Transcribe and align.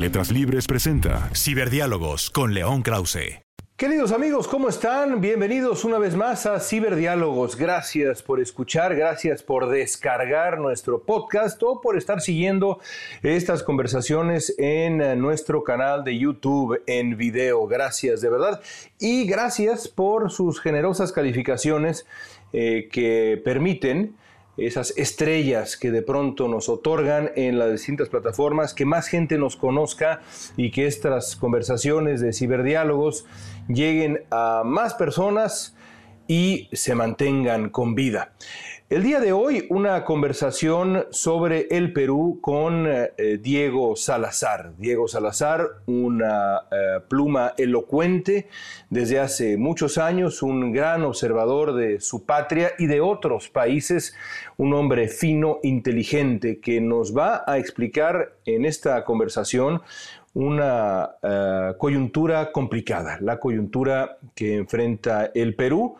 Letras 0.00 0.32
Libres 0.32 0.66
presenta 0.66 1.28
Ciberdiálogos 1.34 2.30
con 2.30 2.54
León 2.54 2.80
Krause. 2.80 3.42
Queridos 3.76 4.12
amigos, 4.12 4.48
¿cómo 4.48 4.70
están? 4.70 5.20
Bienvenidos 5.20 5.84
una 5.84 5.98
vez 5.98 6.16
más 6.16 6.46
a 6.46 6.58
Ciberdiálogos. 6.58 7.54
Gracias 7.54 8.22
por 8.22 8.40
escuchar, 8.40 8.96
gracias 8.96 9.42
por 9.42 9.68
descargar 9.68 10.58
nuestro 10.58 11.02
podcast 11.02 11.62
o 11.62 11.82
por 11.82 11.98
estar 11.98 12.22
siguiendo 12.22 12.80
estas 13.22 13.62
conversaciones 13.62 14.54
en 14.56 15.20
nuestro 15.20 15.64
canal 15.64 16.02
de 16.02 16.16
YouTube 16.16 16.82
en 16.86 17.18
video. 17.18 17.66
Gracias 17.66 18.22
de 18.22 18.30
verdad. 18.30 18.62
Y 18.98 19.26
gracias 19.26 19.86
por 19.86 20.30
sus 20.30 20.62
generosas 20.62 21.12
calificaciones 21.12 22.06
eh, 22.54 22.88
que 22.90 23.38
permiten 23.44 24.14
esas 24.66 24.92
estrellas 24.96 25.76
que 25.76 25.90
de 25.90 26.02
pronto 26.02 26.48
nos 26.48 26.68
otorgan 26.68 27.30
en 27.36 27.58
las 27.58 27.72
distintas 27.72 28.08
plataformas, 28.08 28.74
que 28.74 28.84
más 28.84 29.08
gente 29.08 29.38
nos 29.38 29.56
conozca 29.56 30.20
y 30.56 30.70
que 30.70 30.86
estas 30.86 31.36
conversaciones 31.36 32.20
de 32.20 32.32
ciberdiálogos 32.32 33.26
lleguen 33.68 34.24
a 34.30 34.62
más 34.64 34.94
personas 34.94 35.76
y 36.28 36.68
se 36.72 36.94
mantengan 36.94 37.70
con 37.70 37.94
vida. 37.94 38.32
El 38.90 39.04
día 39.04 39.20
de 39.20 39.32
hoy 39.32 39.68
una 39.70 40.04
conversación 40.04 41.06
sobre 41.10 41.68
el 41.70 41.92
Perú 41.92 42.40
con 42.40 42.88
eh, 42.88 43.38
Diego 43.40 43.94
Salazar. 43.94 44.72
Diego 44.78 45.06
Salazar, 45.06 45.64
una 45.86 46.62
eh, 46.72 46.98
pluma 47.06 47.54
elocuente 47.56 48.48
desde 48.88 49.20
hace 49.20 49.56
muchos 49.56 49.96
años, 49.96 50.42
un 50.42 50.72
gran 50.72 51.04
observador 51.04 51.72
de 51.76 52.00
su 52.00 52.26
patria 52.26 52.72
y 52.80 52.86
de 52.86 53.00
otros 53.00 53.48
países, 53.48 54.16
un 54.56 54.74
hombre 54.74 55.06
fino, 55.06 55.60
inteligente, 55.62 56.58
que 56.58 56.80
nos 56.80 57.16
va 57.16 57.44
a 57.46 57.58
explicar 57.58 58.38
en 58.44 58.64
esta 58.64 59.04
conversación 59.04 59.82
una 60.34 61.10
eh, 61.22 61.74
coyuntura 61.78 62.50
complicada, 62.50 63.18
la 63.20 63.38
coyuntura 63.38 64.18
que 64.34 64.56
enfrenta 64.56 65.30
el 65.32 65.54
Perú 65.54 65.96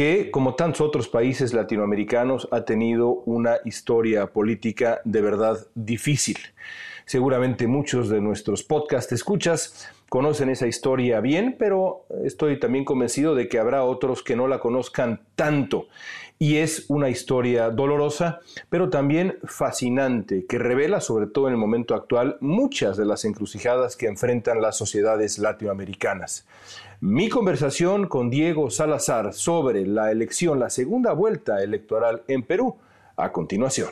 que, 0.00 0.30
como 0.30 0.54
tantos 0.54 0.80
otros 0.80 1.08
países 1.08 1.52
latinoamericanos, 1.52 2.48
ha 2.52 2.64
tenido 2.64 3.10
una 3.26 3.58
historia 3.66 4.28
política 4.28 5.02
de 5.04 5.20
verdad 5.20 5.58
difícil. 5.74 6.38
Seguramente 7.04 7.66
muchos 7.66 8.08
de 8.08 8.22
nuestros 8.22 8.62
podcast 8.62 9.12
escuchas 9.12 9.90
conocen 10.08 10.48
esa 10.48 10.66
historia 10.66 11.20
bien, 11.20 11.54
pero 11.58 12.06
estoy 12.24 12.58
también 12.58 12.86
convencido 12.86 13.34
de 13.34 13.46
que 13.46 13.58
habrá 13.58 13.84
otros 13.84 14.22
que 14.22 14.36
no 14.36 14.48
la 14.48 14.58
conozcan 14.58 15.20
tanto. 15.36 15.88
Y 16.38 16.56
es 16.56 16.86
una 16.88 17.10
historia 17.10 17.68
dolorosa, 17.68 18.40
pero 18.70 18.88
también 18.88 19.36
fascinante, 19.44 20.46
que 20.46 20.58
revela, 20.58 21.02
sobre 21.02 21.26
todo 21.26 21.48
en 21.48 21.52
el 21.52 21.60
momento 21.60 21.94
actual, 21.94 22.38
muchas 22.40 22.96
de 22.96 23.04
las 23.04 23.26
encrucijadas 23.26 23.96
que 23.96 24.06
enfrentan 24.06 24.62
las 24.62 24.78
sociedades 24.78 25.38
latinoamericanas. 25.38 26.46
Mi 27.02 27.30
conversación 27.30 28.08
con 28.08 28.28
Diego 28.28 28.68
Salazar 28.68 29.32
sobre 29.32 29.86
la 29.86 30.10
elección, 30.10 30.60
la 30.60 30.68
segunda 30.68 31.14
vuelta 31.14 31.62
electoral 31.62 32.24
en 32.28 32.42
Perú, 32.42 32.76
a 33.16 33.32
continuación. 33.32 33.88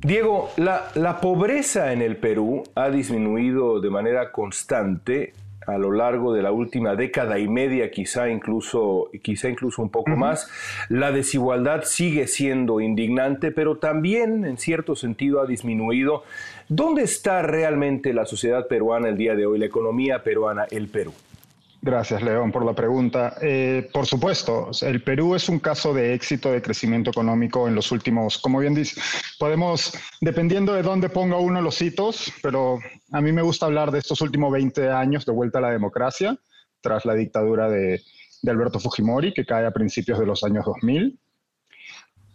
Diego, 0.00 0.48
la, 0.56 1.20
pobreza 1.20 1.92
en 1.92 2.02
el 2.02 2.16
Perú 2.16 2.64
ha 2.74 2.90
disminuido 2.90 3.80
de 3.80 3.90
manera 3.90 4.32
constante 4.32 5.34
a 5.70 5.78
lo 5.78 5.92
largo 5.92 6.32
de 6.32 6.42
la 6.42 6.52
última 6.52 6.94
década 6.94 7.38
y 7.38 7.48
media, 7.48 7.90
quizá 7.90 8.28
incluso, 8.28 9.10
quizá 9.22 9.48
incluso 9.48 9.82
un 9.82 9.90
poco 9.90 10.10
más. 10.16 10.50
La 10.88 11.12
desigualdad 11.12 11.84
sigue 11.84 12.26
siendo 12.26 12.80
indignante, 12.80 13.50
pero 13.50 13.78
también 13.78 14.44
en 14.44 14.58
cierto 14.58 14.96
sentido 14.96 15.40
ha 15.40 15.46
disminuido. 15.46 16.24
¿Dónde 16.68 17.02
está 17.02 17.42
realmente 17.42 18.12
la 18.12 18.26
sociedad 18.26 18.66
peruana 18.68 19.08
el 19.08 19.16
día 19.16 19.34
de 19.34 19.46
hoy, 19.46 19.58
la 19.58 19.66
economía 19.66 20.22
peruana, 20.22 20.66
el 20.70 20.88
Perú? 20.88 21.12
Gracias, 21.82 22.22
León, 22.22 22.52
por 22.52 22.66
la 22.66 22.74
pregunta. 22.74 23.36
Eh, 23.40 23.88
por 23.90 24.04
supuesto, 24.04 24.70
el 24.82 25.02
Perú 25.02 25.34
es 25.34 25.48
un 25.48 25.58
caso 25.60 25.94
de 25.94 26.12
éxito 26.12 26.52
de 26.52 26.60
crecimiento 26.60 27.10
económico 27.10 27.66
en 27.68 27.74
los 27.74 27.90
últimos, 27.90 28.36
como 28.36 28.58
bien 28.58 28.74
dice, 28.74 29.00
podemos, 29.38 29.94
dependiendo 30.20 30.74
de 30.74 30.82
dónde 30.82 31.08
ponga 31.08 31.38
uno 31.38 31.62
los 31.62 31.80
hitos, 31.80 32.30
pero 32.42 32.78
a 33.12 33.20
mí 33.22 33.32
me 33.32 33.40
gusta 33.40 33.64
hablar 33.64 33.92
de 33.92 33.98
estos 33.98 34.20
últimos 34.20 34.52
20 34.52 34.90
años 34.90 35.24
de 35.24 35.32
vuelta 35.32 35.58
a 35.58 35.62
la 35.62 35.70
democracia, 35.70 36.36
tras 36.82 37.06
la 37.06 37.14
dictadura 37.14 37.70
de, 37.70 38.02
Alberto 38.46 38.78
Fujimori, 38.78 39.32
que 39.32 39.46
cae 39.46 39.64
a 39.64 39.70
principios 39.70 40.18
de 40.18 40.26
los 40.26 40.44
años 40.44 40.66
2000. 40.66 41.18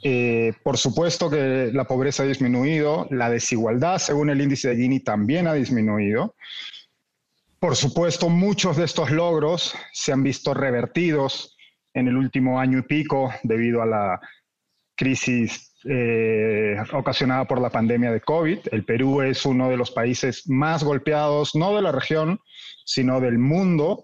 Eh, 0.04 0.54
por 0.64 0.78
supuesto 0.78 1.30
que 1.30 1.72
la 1.72 1.86
pobreza 1.86 2.24
ha 2.24 2.28
disminuido, 2.28 3.08
la 3.12 3.30
desigualdad, 3.30 4.00
según 4.00 4.32
el 4.32 4.42
índice 4.42 4.70
de 4.70 4.76
Gini, 4.76 5.00
también 5.02 5.48
ha 5.48 5.54
disminuido. 5.54 6.36
Por 7.60 7.76
supuesto, 7.76 8.30
muchos 8.30 8.78
de 8.78 8.86
estos 8.86 9.12
logros 9.12 9.76
se 9.94 10.12
han 10.12 10.24
visto 10.24 10.54
revertidos 10.54 11.56
en 11.94 12.08
el 12.08 12.18
último 12.18 12.60
año 12.60 12.80
y 12.80 12.84
pico 12.84 13.34
debido 13.44 13.82
a 13.82 13.86
la 13.86 14.22
crisis 14.96 15.74
eh, 15.86 16.76
ocasionada 16.94 17.46
por 17.46 17.62
la 17.62 17.70
pandemia 17.70 18.12
de 18.12 18.22
COVID. 18.22 18.60
El 18.72 18.86
Perú 18.86 19.22
es 19.22 19.46
uno 19.46 19.70
de 19.70 19.78
los 19.78 19.92
países 19.92 20.48
más 20.50 20.84
golpeados, 20.84 21.56
no 21.56 21.76
de 21.76 21.82
la 21.82 21.92
región, 21.92 22.40
sino 22.86 23.22
del 23.22 23.38
mundo, 23.40 24.04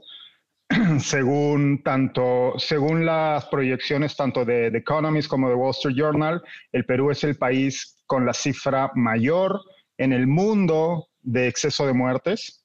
según, 1.00 1.84
tanto, 1.84 2.54
según 2.58 3.06
las 3.06 3.46
proyecciones 3.48 4.16
tanto 4.16 4.46
de 4.46 4.72
The 4.72 4.78
Economist 4.78 5.30
como 5.30 5.50
de 5.50 5.56
Wall 5.56 5.72
Street 5.72 5.96
Journal. 5.98 6.42
El 6.72 6.86
Perú 6.86 7.12
es 7.12 7.24
el 7.26 7.36
país 7.36 8.02
con 8.06 8.26
la 8.26 8.34
cifra 8.34 8.92
mayor 8.96 9.62
en 9.98 10.14
el 10.14 10.28
mundo 10.28 11.10
de 11.22 11.48
exceso 11.48 11.86
de 11.86 11.94
muertes 11.94 12.61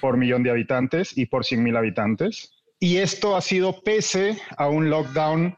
por 0.00 0.16
millón 0.16 0.42
de 0.42 0.50
habitantes 0.50 1.16
y 1.16 1.26
por 1.26 1.44
100.000 1.44 1.76
habitantes. 1.76 2.52
Y 2.78 2.98
esto 2.98 3.36
ha 3.36 3.40
sido 3.40 3.82
pese 3.82 4.38
a 4.56 4.68
un 4.68 4.90
lockdown 4.90 5.56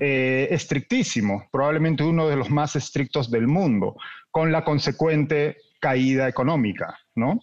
eh, 0.00 0.48
estrictísimo, 0.50 1.48
probablemente 1.50 2.04
uno 2.04 2.28
de 2.28 2.36
los 2.36 2.50
más 2.50 2.76
estrictos 2.76 3.30
del 3.30 3.46
mundo, 3.46 3.96
con 4.30 4.52
la 4.52 4.64
consecuente 4.64 5.56
caída 5.80 6.28
económica, 6.28 6.98
¿no? 7.14 7.40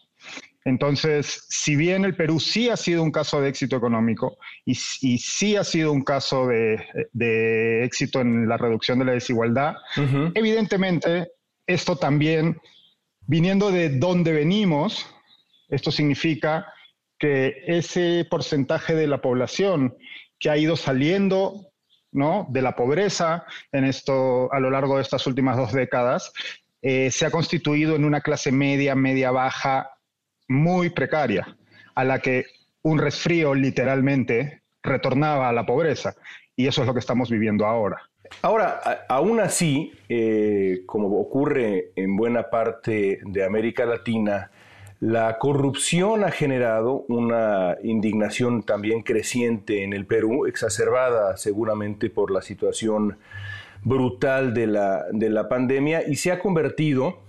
Entonces, 0.64 1.46
si 1.48 1.76
bien 1.76 2.06
el 2.06 2.16
Perú 2.16 2.40
sí 2.40 2.70
ha 2.70 2.78
sido 2.78 3.04
un 3.04 3.12
caso 3.12 3.40
de 3.40 3.50
éxito 3.50 3.78
económico 3.78 4.38
y, 4.66 4.74
sí 4.76 5.56
ha 5.56 5.64
sido 5.64 5.92
un 5.92 6.04
caso 6.04 6.48
de, 6.48 7.84
éxito 7.84 8.20
en 8.20 8.50
la 8.50 8.58
reducción 8.58 8.98
de 8.98 9.06
la 9.06 9.12
desigualdad, 9.12 9.76
evidentemente 10.34 11.30
esto 11.68 11.96
también, 11.96 12.60
viniendo 13.28 13.72
de 13.72 13.90
donde 13.90 14.32
venimos, 14.32 15.15
esto 15.76 15.92
significa 15.92 16.72
que 17.20 17.64
ese 17.68 18.26
porcentaje 18.30 18.96
de 18.96 19.08
la 19.08 19.22
población 19.22 19.96
que 20.40 20.50
ha 20.50 20.58
ido 20.58 20.76
saliendo 20.76 21.72
¿no? 22.12 22.48
de 22.50 22.62
la 22.62 22.76
pobreza 22.76 23.46
en 23.72 23.86
esto, 23.86 24.52
a 24.54 24.60
lo 24.60 24.70
largo 24.70 24.96
de 24.98 25.02
estas 25.02 25.26
últimas 25.28 25.58
dos 25.58 25.72
décadas 25.72 26.34
eh, 26.82 27.10
se 27.12 27.26
ha 27.26 27.32
constituido 27.32 27.96
en 27.96 28.06
una 28.06 28.22
clase 28.22 28.52
media, 28.52 28.96
media 28.96 29.32
baja, 29.32 29.90
muy 30.48 30.90
precaria, 30.90 31.58
a 31.96 32.04
la 32.04 32.20
que 32.20 32.46
un 32.84 33.00
resfrío 33.00 33.56
literalmente 33.56 34.62
retornaba 34.84 35.50
a 35.50 35.54
la 35.54 35.66
pobreza. 35.66 36.14
Y 36.56 36.68
eso 36.68 36.82
es 36.82 36.88
lo 36.88 36.94
que 36.94 37.00
estamos 37.00 37.30
viviendo 37.30 37.66
ahora. 37.66 38.02
Ahora, 38.42 39.06
aún 39.10 39.40
así, 39.40 39.92
eh, 40.10 40.84
como 40.86 41.08
ocurre 41.20 41.92
en 41.96 42.16
buena 42.16 42.50
parte 42.50 43.20
de 43.24 43.44
América 43.44 43.86
Latina, 43.86 44.52
la 45.00 45.38
corrupción 45.38 46.24
ha 46.24 46.32
generado 46.32 47.06
una 47.10 47.78
indignación 47.84 48.64
también 48.64 49.02
creciente 49.02 49.84
en 49.84 49.94
el 49.94 50.06
Perú, 50.06 50.46
exacerbada 50.46 51.36
seguramente 51.38 52.10
por 52.10 52.32
la 52.32 52.42
situación 52.42 53.18
brutal 53.84 54.54
de 54.54 54.68
la, 54.68 55.48
pandemia 55.50 56.08
y 56.08 56.16
se 56.16 56.32
ha 56.32 56.40
convertido 56.40 57.20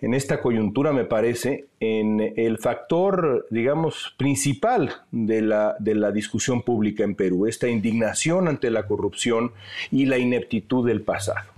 en 0.00 0.14
esta 0.14 0.40
coyuntura, 0.40 0.92
me 0.92 1.04
parece, 1.04 1.66
en 1.78 2.32
el 2.36 2.58
factor, 2.58 3.46
digamos, 3.50 4.14
principal 4.18 4.90
de 5.12 5.42
la, 5.42 5.76
de 5.78 5.94
la 5.94 6.10
discusión 6.10 6.62
pública 6.62 7.04
en 7.04 7.14
Perú, 7.14 7.46
esta 7.46 7.68
indignación 7.68 8.48
ante 8.48 8.68
la 8.70 8.86
corrupción 8.86 9.52
y 9.92 10.06
la 10.06 10.18
ineptitud 10.18 10.84
del 10.84 11.02
pasado. 11.02 11.51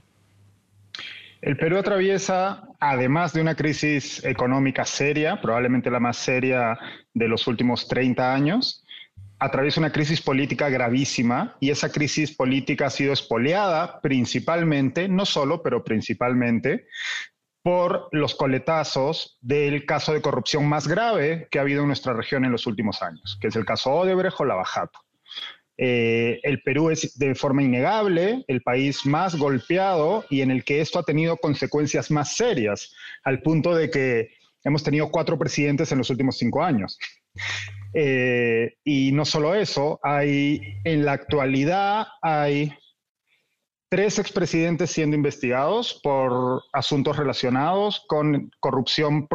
El 1.45 1.59
Perú 1.59 1.77
atraviesa, 1.77 2.63
además 2.81 3.35
de 3.35 3.43
una 3.43 3.55
crisis 3.55 4.25
económica 4.25 4.87
seria, 4.87 5.43
probablemente 5.43 5.91
la 5.91 6.01
más 6.01 6.17
seria 6.17 6.79
de 7.13 7.29
los 7.29 7.47
últimos 7.47 7.87
30 7.87 8.33
años, 8.33 8.83
atraviesa 9.39 9.81
una 9.81 9.93
crisis 9.93 10.23
política 10.23 10.71
gravísima 10.71 11.55
y 11.61 11.69
esa 11.69 11.93
crisis 11.93 12.35
política 12.35 12.87
ha 12.87 12.91
sido 12.91 13.13
espoleada 13.13 14.01
principalmente, 14.01 15.07
no 15.07 15.27
solo, 15.27 15.63
pero 15.63 15.85
principalmente, 15.85 16.87
por 17.63 18.09
los 18.13 18.35
coletazos 18.35 19.37
del 19.43 19.85
caso 19.85 20.15
de 20.15 20.23
corrupción 20.23 20.67
más 20.67 20.89
grave 20.89 21.49
que 21.51 21.59
ha 21.59 21.63
habido 21.63 21.83
en 21.83 21.89
nuestra 21.89 22.15
región 22.15 22.47
en 22.47 22.53
los 22.53 22.67
últimos 22.67 23.03
años, 23.03 23.37
que 23.39 23.49
es 23.49 23.57
el 23.57 23.67
caso 23.67 23.91
Odebrecht 23.91 24.41
o 24.41 24.47
Lavajato. 24.47 25.04
Eh, 25.77 26.41
el 26.43 26.63
Perú 26.63 26.91
es 26.91 27.19
de 27.19 27.35
forma 27.35 27.63
innegable 27.63 28.45
el 28.47 28.63
país 28.63 29.05
más 29.07 29.35
golpeado 29.35 30.25
y 30.31 30.41
en 30.41 30.51
el 30.51 30.65
que 30.65 30.81
esto 30.81 30.99
ha 30.99 31.03
tenido 31.03 31.37
consecuencias 31.37 32.11
más 32.11 32.37
serias, 32.37 32.95
al 33.25 33.43
punto 33.43 33.75
de 33.75 33.91
que 33.91 34.29
hemos 34.63 34.83
tenido 34.83 35.11
cuatro 35.11 35.39
presidentes 35.39 35.91
en 35.93 35.99
los 35.99 36.11
últimos 36.11 36.39
cinco 36.39 36.63
años. 36.63 36.99
Eh, 37.93 38.75
y 38.85 39.13
no 39.13 39.25
solo 39.25 39.55
eso, 39.55 40.01
hay 40.03 40.61
en 40.85 41.05
la 41.05 41.13
actualidad 41.13 42.07
hay 42.23 42.73
tres 43.95 44.19
expresidentes 44.19 44.91
siendo 44.91 45.15
investigados 45.15 46.01
por 46.03 46.65
asuntos 46.73 47.17
relacionados 47.17 48.03
con 48.09 48.51
corrupción 48.59 49.29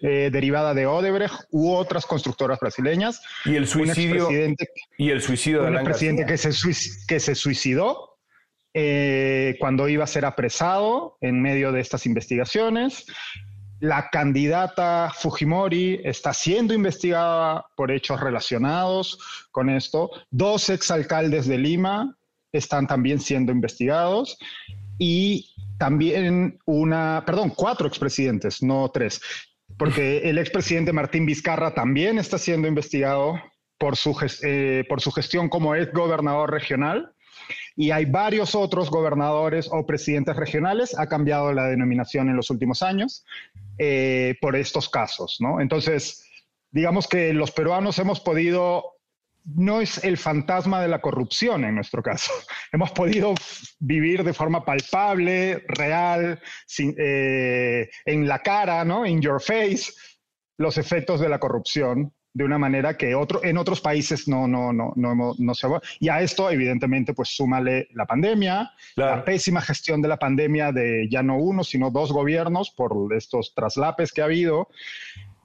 eh, 0.00 0.30
derivada 0.32 0.72
de 0.72 0.86
Odebrecht 0.86 1.34
u 1.50 1.74
otras 1.74 2.06
constructoras 2.06 2.58
brasileñas. 2.58 3.20
Y 3.44 3.56
el 3.56 3.66
suicidio, 3.66 4.30
y 4.96 5.10
el 5.10 5.20
suicidio 5.20 5.64
de 5.64 5.76
un 5.76 5.84
presidente 5.84 6.24
que 6.24 6.38
se, 6.38 6.50
que 7.06 7.20
se 7.20 7.34
suicidó 7.34 8.16
eh, 8.72 9.56
cuando 9.60 9.86
iba 9.86 10.04
a 10.04 10.06
ser 10.06 10.24
apresado 10.24 11.18
en 11.20 11.42
medio 11.42 11.70
de 11.70 11.82
estas 11.82 12.06
investigaciones. 12.06 13.04
La 13.80 14.08
candidata 14.08 15.12
Fujimori 15.14 16.00
está 16.04 16.32
siendo 16.32 16.72
investigada 16.72 17.66
por 17.76 17.90
hechos 17.90 18.18
relacionados 18.18 19.18
con 19.50 19.68
esto. 19.68 20.10
Dos 20.30 20.70
exalcaldes 20.70 21.46
de 21.46 21.58
Lima 21.58 22.16
están 22.52 22.86
también 22.86 23.20
siendo 23.20 23.52
investigados 23.52 24.38
y 24.98 25.54
también 25.78 26.58
una, 26.66 27.22
perdón, 27.24 27.52
cuatro 27.56 27.86
expresidentes, 27.86 28.62
no 28.62 28.90
tres, 28.90 29.20
porque 29.78 30.28
el 30.28 30.38
expresidente 30.38 30.92
Martín 30.92 31.26
Vizcarra 31.26 31.74
también 31.74 32.18
está 32.18 32.36
siendo 32.38 32.68
investigado 32.68 33.40
por 33.78 33.96
su, 33.96 34.14
eh, 34.42 34.84
por 34.88 35.00
su 35.00 35.10
gestión 35.10 35.48
como 35.48 35.74
ex 35.74 35.92
gobernador 35.92 36.50
regional 36.50 37.14
y 37.76 37.90
hay 37.92 38.04
varios 38.04 38.54
otros 38.54 38.90
gobernadores 38.90 39.68
o 39.72 39.86
presidentes 39.86 40.36
regionales, 40.36 40.98
ha 40.98 41.08
cambiado 41.08 41.52
la 41.52 41.66
denominación 41.66 42.28
en 42.28 42.36
los 42.36 42.50
últimos 42.50 42.82
años 42.82 43.24
eh, 43.78 44.36
por 44.42 44.56
estos 44.56 44.90
casos, 44.90 45.38
¿no? 45.40 45.60
Entonces, 45.60 46.26
digamos 46.70 47.08
que 47.08 47.32
los 47.32 47.50
peruanos 47.52 47.98
hemos 47.98 48.20
podido 48.20 48.99
no 49.44 49.80
es 49.80 50.02
el 50.04 50.16
fantasma 50.16 50.80
de 50.80 50.88
la 50.88 51.00
corrupción 51.00 51.64
en 51.64 51.74
nuestro 51.74 52.02
caso. 52.02 52.32
Hemos 52.72 52.90
podido 52.92 53.34
vivir 53.78 54.24
de 54.24 54.32
forma 54.32 54.64
palpable, 54.64 55.64
real, 55.68 56.40
eh, 56.78 57.90
en 58.04 58.28
la 58.28 58.40
cara, 58.40 58.84
¿no? 58.84 59.06
In 59.06 59.20
your 59.20 59.40
face, 59.40 59.92
los 60.58 60.78
efectos 60.78 61.20
de 61.20 61.28
la 61.28 61.38
corrupción 61.38 62.12
de 62.32 62.44
una 62.44 62.58
manera 62.58 62.96
que 62.96 63.14
otro, 63.14 63.42
en 63.42 63.58
otros 63.58 63.80
países 63.80 64.28
no, 64.28 64.46
no, 64.46 64.72
no, 64.72 64.92
no, 64.94 65.34
no 65.36 65.54
se 65.54 65.66
va. 65.66 65.80
Y 65.98 66.08
a 66.08 66.20
esto, 66.20 66.50
evidentemente, 66.50 67.12
pues 67.12 67.30
súmale 67.30 67.88
la 67.92 68.06
pandemia, 68.06 68.70
la 68.94 69.24
pésima 69.24 69.60
gestión 69.60 70.00
de 70.00 70.08
la 70.08 70.18
pandemia 70.18 70.70
de 70.70 71.08
ya 71.10 71.22
no 71.22 71.38
uno, 71.38 71.64
sino 71.64 71.90
dos 71.90 72.12
gobiernos 72.12 72.70
por 72.70 73.12
estos 73.14 73.52
traslapes 73.54 74.12
que 74.12 74.22
ha 74.22 74.26
habido. 74.26 74.68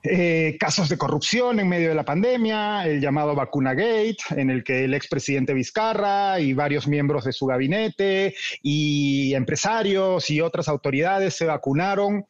Eh, 0.07 0.57
casos 0.59 0.87
de 0.89 0.97
corrupción 0.97 1.59
en 1.59 1.67
medio 1.67 1.89
de 1.89 1.95
la 1.95 2.05
pandemia, 2.05 2.85
el 2.85 3.01
llamado 3.01 3.33
Vacuna 3.33 3.73
Gate, 3.73 4.17
en 4.31 4.51
el 4.51 4.63
que 4.63 4.83
el 4.83 4.93
expresidente 4.93 5.53
Vizcarra 5.53 6.39
y 6.39 6.53
varios 6.53 6.87
miembros 6.87 7.25
de 7.25 7.33
su 7.33 7.47
gabinete 7.47 8.35
y 8.61 9.33
empresarios 9.33 10.29
y 10.29 10.41
otras 10.41 10.67
autoridades 10.67 11.35
se 11.35 11.45
vacunaron 11.45 12.25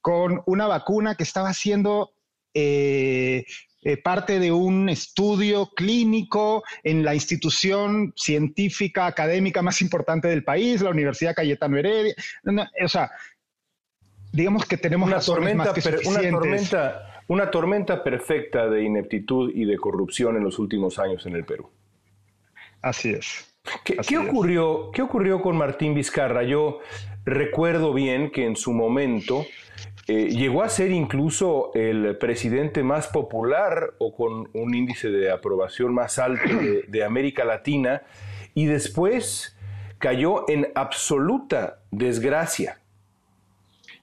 con 0.00 0.42
una 0.46 0.66
vacuna 0.66 1.16
que 1.16 1.24
estaba 1.24 1.52
siendo 1.52 2.12
eh, 2.54 3.44
eh, 3.82 3.96
parte 3.98 4.38
de 4.38 4.50
un 4.50 4.88
estudio 4.88 5.70
clínico 5.76 6.64
en 6.82 7.04
la 7.04 7.14
institución 7.14 8.14
científica 8.16 9.06
académica 9.06 9.60
más 9.60 9.82
importante 9.82 10.28
del 10.28 10.44
país, 10.44 10.80
la 10.80 10.90
Universidad 10.90 11.34
Cayetano 11.34 11.76
Heredia. 11.76 12.14
o 12.84 12.88
sea, 12.88 13.10
digamos 14.32 14.64
que 14.64 14.78
tenemos 14.78 15.08
una 15.08 15.20
tormenta, 15.20 15.74
una 16.06 16.30
tormenta 16.30 17.17
una 17.28 17.50
tormenta 17.50 18.02
perfecta 18.02 18.68
de 18.68 18.82
ineptitud 18.82 19.52
y 19.54 19.64
de 19.64 19.76
corrupción 19.76 20.36
en 20.36 20.44
los 20.44 20.58
últimos 20.58 20.98
años 20.98 21.24
en 21.26 21.36
el 21.36 21.44
Perú. 21.44 21.70
Así 22.82 23.10
es. 23.10 23.54
¿Qué, 23.84 24.18
ocurrió, 24.18 24.90
¿Qué 24.92 25.02
ocurrió 25.02 25.42
con 25.42 25.56
Martín 25.56 25.94
Vizcarra? 25.94 26.42
Yo 26.42 26.80
recuerdo 27.24 27.92
bien 27.92 28.30
que 28.30 28.46
en 28.46 28.56
su 28.56 28.72
momento 28.72 29.44
eh, 30.06 30.30
llegó 30.30 30.62
a 30.62 30.70
ser 30.70 30.90
incluso 30.90 31.70
el 31.74 32.16
presidente 32.16 32.82
más 32.82 33.08
popular 33.08 33.92
o 33.98 34.14
con 34.14 34.48
un 34.54 34.74
índice 34.74 35.10
de 35.10 35.30
aprobación 35.30 35.92
más 35.92 36.18
alto 36.18 36.48
de 36.88 37.04
América 37.04 37.44
Latina 37.44 38.02
y 38.54 38.64
después 38.64 39.54
cayó 39.98 40.48
en 40.48 40.68
absoluta 40.74 41.80
desgracia 41.90 42.78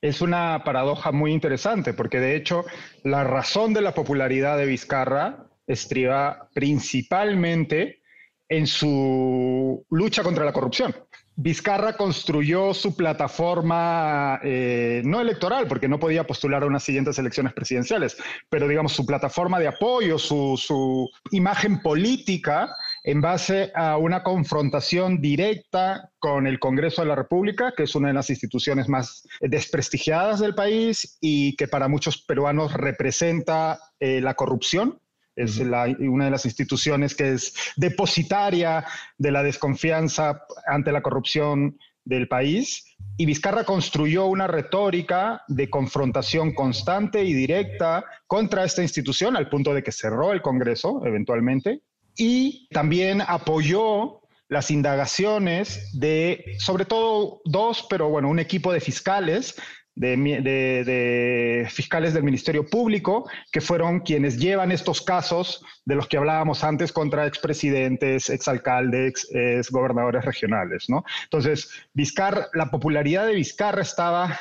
es 0.08 0.22
una 0.22 0.64
paradoja 0.64 1.12
muy 1.12 1.32
interesante, 1.32 1.94
porque 1.94 2.20
de 2.20 2.36
hecho 2.36 2.64
la 3.04 3.24
razón 3.24 3.74
de 3.74 3.82
la 3.82 3.94
popularidad 3.94 4.58
de 4.58 4.68
Vizcarra 4.68 5.48
estriba 5.66 6.48
principalmente 6.54 8.02
en 8.48 8.68
su 8.68 9.84
lucha 9.90 10.22
contra 10.22 10.46
la 10.46 10.54
corrupción. 10.54 10.96
Vizcarra 11.38 11.98
construyó 11.98 12.74
su 12.76 12.96
plataforma, 12.96 14.40
eh, 14.44 15.02
no 15.04 15.20
electoral, 15.20 15.68
porque 15.68 15.88
no 15.88 16.00
podía 16.00 16.26
postular 16.26 16.62
a 16.62 16.68
unas 16.68 16.84
siguientes 16.84 17.18
elecciones 17.18 17.54
presidenciales, 17.54 18.16
pero 18.48 18.68
digamos 18.68 18.94
su 18.94 19.08
plataforma 19.08 19.60
de 19.60 19.68
apoyo, 19.68 20.20
su, 20.20 20.56
su 20.56 21.10
imagen 21.32 21.82
política 21.82 22.70
en 23.08 23.22
base 23.22 23.72
a 23.76 23.98
una 23.98 24.24
confrontación 24.24 25.22
directa 25.22 26.12
con 26.18 26.48
el 26.48 26.60
Congreso 26.60 27.04
de 27.04 27.08
la 27.08 27.16
República, 27.16 27.72
que 27.78 27.84
es 27.84 27.94
una 27.94 28.08
de 28.08 28.16
las 28.16 28.32
instituciones 28.32 28.90
más 28.90 29.28
desprestigiadas 29.42 30.40
del 30.40 30.56
país 30.56 31.18
y 31.22 31.56
que 31.56 31.68
para 31.68 31.88
muchos 31.88 32.24
peruanos 32.24 32.74
representa 32.74 33.80
eh, 34.00 34.22
la 34.22 34.34
corrupción 34.34 35.00
es 35.36 35.60
una 35.60 36.26
de 36.26 36.32
las 36.32 36.46
instituciones 36.46 37.14
que 37.14 37.34
es 37.34 37.54
depositaria 37.76 38.86
de 39.18 39.32
la 39.32 39.44
desconfianza 39.44 40.46
ante 40.66 40.94
la 40.94 41.02
corrupción 41.02 41.78
del 42.06 42.28
país. 42.28 42.96
Y 43.18 43.26
Vizcarra 43.26 43.66
construyó 43.66 44.28
una 44.28 44.48
retórica 44.48 45.44
de 45.50 45.70
confrontación 45.70 46.54
constante 46.54 47.24
y 47.26 47.34
directa 47.34 48.06
contra 48.28 48.64
esta 48.64 48.82
institución, 48.82 49.36
al 49.36 49.50
punto 49.50 49.74
de 49.74 49.84
que 49.84 49.92
cerró 49.92 50.32
el 50.32 50.42
Congreso 50.42 51.06
eventualmente. 51.06 51.82
Y 52.18 52.68
también 52.72 53.22
apoyó 53.22 54.22
las 54.48 54.72
indagaciones 54.72 55.92
de, 56.00 56.56
sobre 56.60 56.86
todo 56.86 57.42
dos, 57.46 57.86
pero 57.90 58.10
bueno, 58.10 58.30
un 58.30 58.40
equipo 58.40 58.72
de 58.72 58.80
fiscales 58.80 59.56
de, 59.96 61.68
fiscales 61.70 62.14
del 62.14 62.24
Ministerio 62.24 62.66
Público, 62.68 63.30
que 63.52 63.62
fueron 63.62 64.02
quienes 64.02 64.38
llevan 64.38 64.72
estos 64.72 65.02
casos 65.02 65.64
de 65.86 65.96
los 65.96 66.08
que 66.08 66.18
hablábamos 66.18 66.64
antes 66.64 66.92
contra 66.92 67.26
expresidentes, 67.26 68.30
exalcaldes, 68.30 69.28
ex 69.32 69.72
gobernadores 69.72 70.26
regionales. 70.26 70.90
¿no? 70.90 71.04
Entonces, 71.24 71.70
Vizcarra, 71.94 72.48
la 72.54 72.70
popularidad 72.70 73.26
de 73.26 73.36
Vizcarra 73.36 73.82
estaba 73.82 74.40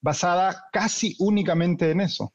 basada 0.00 0.66
casi 0.72 1.16
únicamente 1.18 1.90
en 1.90 2.00
eso. 2.00 2.32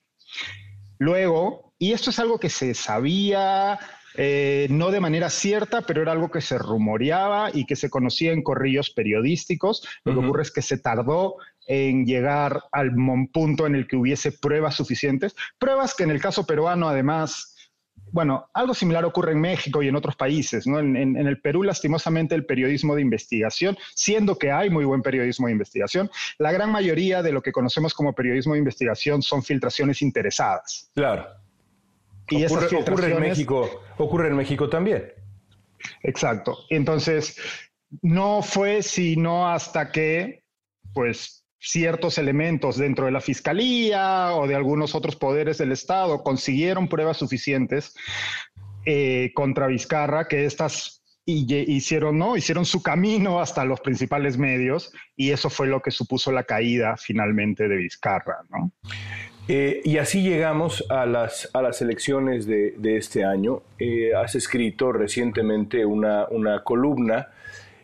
Luego, 0.98 1.74
y 1.78 1.92
esto 1.92 2.10
es 2.10 2.20
algo 2.20 2.40
que 2.40 2.50
se 2.50 2.74
sabía, 2.74 3.80
eh, 4.18 4.68
no 4.70 4.92
de 4.92 5.00
manera 5.00 5.30
cierta, 5.30 5.82
pero 5.82 6.02
era 6.02 6.12
algo 6.12 6.32
que 6.32 6.42
se 6.42 6.58
rumoreaba 6.58 7.50
y 7.54 7.66
que 7.66 7.76
se 7.76 7.90
conocía 7.90 8.32
en 8.32 8.44
corrillos 8.44 8.90
periodísticos. 8.92 9.88
Lo 10.04 10.14
que 10.14 10.26
ocurre 10.26 10.44
es 10.44 10.52
que 10.52 10.62
se 10.62 10.78
tardó 10.78 11.36
en 11.68 12.06
llegar 12.06 12.64
al 12.72 12.92
punto 13.34 13.66
en 13.66 13.76
el 13.76 13.88
que 13.88 13.96
hubiese 13.96 14.32
pruebas 14.32 14.76
suficientes, 14.76 15.36
pruebas 15.58 15.96
que 15.96 16.04
en 16.04 16.12
el 16.12 16.22
caso 16.22 16.46
peruano 16.46 16.88
además 16.88 17.56
bueno, 18.12 18.50
algo 18.54 18.74
similar 18.74 19.04
ocurre 19.04 19.34
en 19.34 19.42
México 19.42 19.84
y 19.84 19.90
en 19.90 19.96
otros 19.96 20.16
países, 20.16 20.66
¿no? 20.68 20.80
En, 20.80 20.96
en, 20.96 21.28
el 21.28 21.42
Perú, 21.42 21.64
lastimosamente, 21.64 22.34
el 22.34 22.46
periodismo 22.46 22.96
de 22.96 23.02
investigación, 23.02 23.78
siendo 23.94 24.38
que 24.38 24.52
hay 24.52 24.70
muy 24.70 24.86
buen 24.86 25.02
periodismo 25.02 25.48
de 25.48 25.54
investigación, 25.54 26.10
la 26.38 26.54
gran 26.54 26.72
mayoría 26.72 27.22
de 27.22 27.34
lo 27.34 27.42
que 27.42 27.52
conocemos 27.52 27.94
como 27.94 28.14
periodismo 28.14 28.54
de 28.54 28.60
investigación 28.60 29.22
son 29.22 29.44
filtraciones 29.44 30.02
interesadas. 30.02 30.90
Claro. 30.94 31.26
Y 32.30 32.46
ocurre, 32.46 32.76
ocurre 32.76 33.14
en 33.14 33.20
México, 33.22 33.82
ocurre 33.98 34.28
en 34.30 34.36
México 34.36 34.70
también. 34.70 35.14
Exacto. 36.04 36.58
Entonces, 36.70 37.38
no 38.02 38.42
fue 38.42 38.82
sino 38.82 39.48
hasta 39.48 39.92
que, 39.92 40.44
pues, 40.94 41.46
ciertos 41.60 42.18
elementos 42.18 42.78
dentro 42.78 43.06
de 43.06 43.12
la 43.12 43.22
fiscalía 43.22 44.36
o 44.36 44.48
de 44.48 44.56
algunos 44.56 44.94
otros 44.94 45.16
poderes 45.16 45.58
del 45.58 45.72
Estado 45.72 46.24
consiguieron 46.24 46.88
pruebas 46.88 47.18
suficientes 47.18 47.96
eh, 48.86 49.32
contra 49.34 49.68
Vizcarra 49.68 50.28
que 50.28 50.46
estas 50.46 51.04
hicieron, 51.26 52.20
¿no? 52.20 52.38
hicieron 52.38 52.66
su 52.66 52.84
camino 52.84 53.40
hasta 53.40 53.66
los 53.66 53.82
principales 53.82 54.38
medios 54.38 54.94
y 55.16 55.32
eso 55.32 55.50
fue 55.50 55.66
lo 55.66 55.82
que 55.82 55.90
supuso 55.90 56.32
la 56.32 56.44
caída 56.44 56.96
finalmente 56.98 57.68
de 57.68 57.78
Vizcarra. 57.78 58.44
¿no? 58.52 58.72
Eh, 59.48 59.82
y 59.84 60.00
así 60.00 60.24
llegamos 60.24 60.84
a 60.90 61.06
las, 61.06 61.50
a 61.54 61.62
las 61.62 61.82
elecciones 61.82 62.48
de, 62.48 62.98
este 62.98 63.24
año. 63.24 63.62
Eh, 63.78 64.12
has 64.16 64.36
escrito 64.36 64.92
recientemente 64.92 65.86
una, 65.86 66.26
una 66.30 66.64
columna 66.64 67.30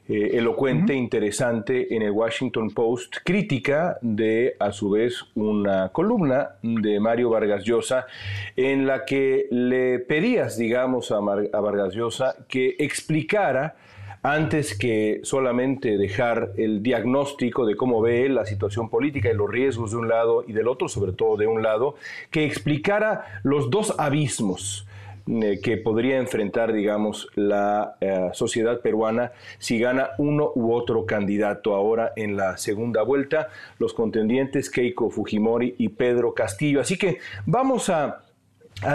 eh, 0.10 0.32
elocuente, 0.34 0.96
interesante 0.96 1.96
en 1.96 2.02
el 2.02 2.12
Washington 2.12 2.72
Post, 2.72 3.18
crítica 3.24 4.00
de, 4.02 4.56
a 4.60 4.72
su 4.72 4.90
vez, 4.90 5.24
una 5.36 5.90
columna 5.90 6.56
de 6.64 7.00
Mario 7.00 7.30
Vargas 7.30 7.64
Llosa, 7.64 8.08
en 8.56 8.88
la 8.88 9.06
que 9.06 9.46
le 9.52 10.00
pedías, 10.00 10.58
digamos, 10.58 11.12
a, 11.12 11.18
a 11.18 11.60
Vargas 11.60 11.94
Llosa 11.94 12.36
que 12.48 12.76
explicara 12.80 13.76
antes 14.24 14.78
que 14.78 15.22
solamente 15.24 15.98
dejar 15.98 16.52
el 16.58 16.84
diagnóstico 16.84 17.66
de 17.66 17.76
cómo 17.76 18.02
ve 18.02 18.30
la 18.30 18.46
situación 18.46 18.90
política 18.90 19.30
y 19.30 19.36
los 19.36 19.50
riesgos 19.50 19.92
de 19.92 19.98
un 19.98 20.08
lado 20.08 20.44
y 20.48 20.54
del 20.54 20.68
otro, 20.68 20.88
sobre 20.88 21.14
todo 21.14 21.38
de 21.38 21.48
un 21.48 21.64
lado, 21.64 21.96
que 22.30 22.46
explicara 22.46 23.42
los 23.44 23.70
dos 23.70 23.96
abismos 23.98 24.86
eh, 25.28 25.60
que 25.62 25.78
podría 25.78 26.18
enfrentar, 26.18 26.74
digamos, 26.74 27.30
la 27.36 27.96
eh, 28.02 28.30
sociedad 28.34 28.82
peruana 28.82 29.32
si 29.60 29.80
gana 29.80 30.10
uno 30.18 30.52
u 30.56 30.74
otro 30.74 31.06
candidato 31.06 31.76
ahora 31.76 32.12
en 32.16 32.36
la 32.36 32.58
segunda 32.58 33.04
vuelta, 33.04 33.50
los 33.78 33.94
contendientes 33.94 34.72
Keiko 34.72 35.12
Fujimori 35.12 35.76
y 35.78 35.90
Pedro 35.90 36.34
Castillo. 36.34 36.82
Así 36.82 36.98
que 36.98 37.20
vamos 37.46 37.90
a, 37.90 38.24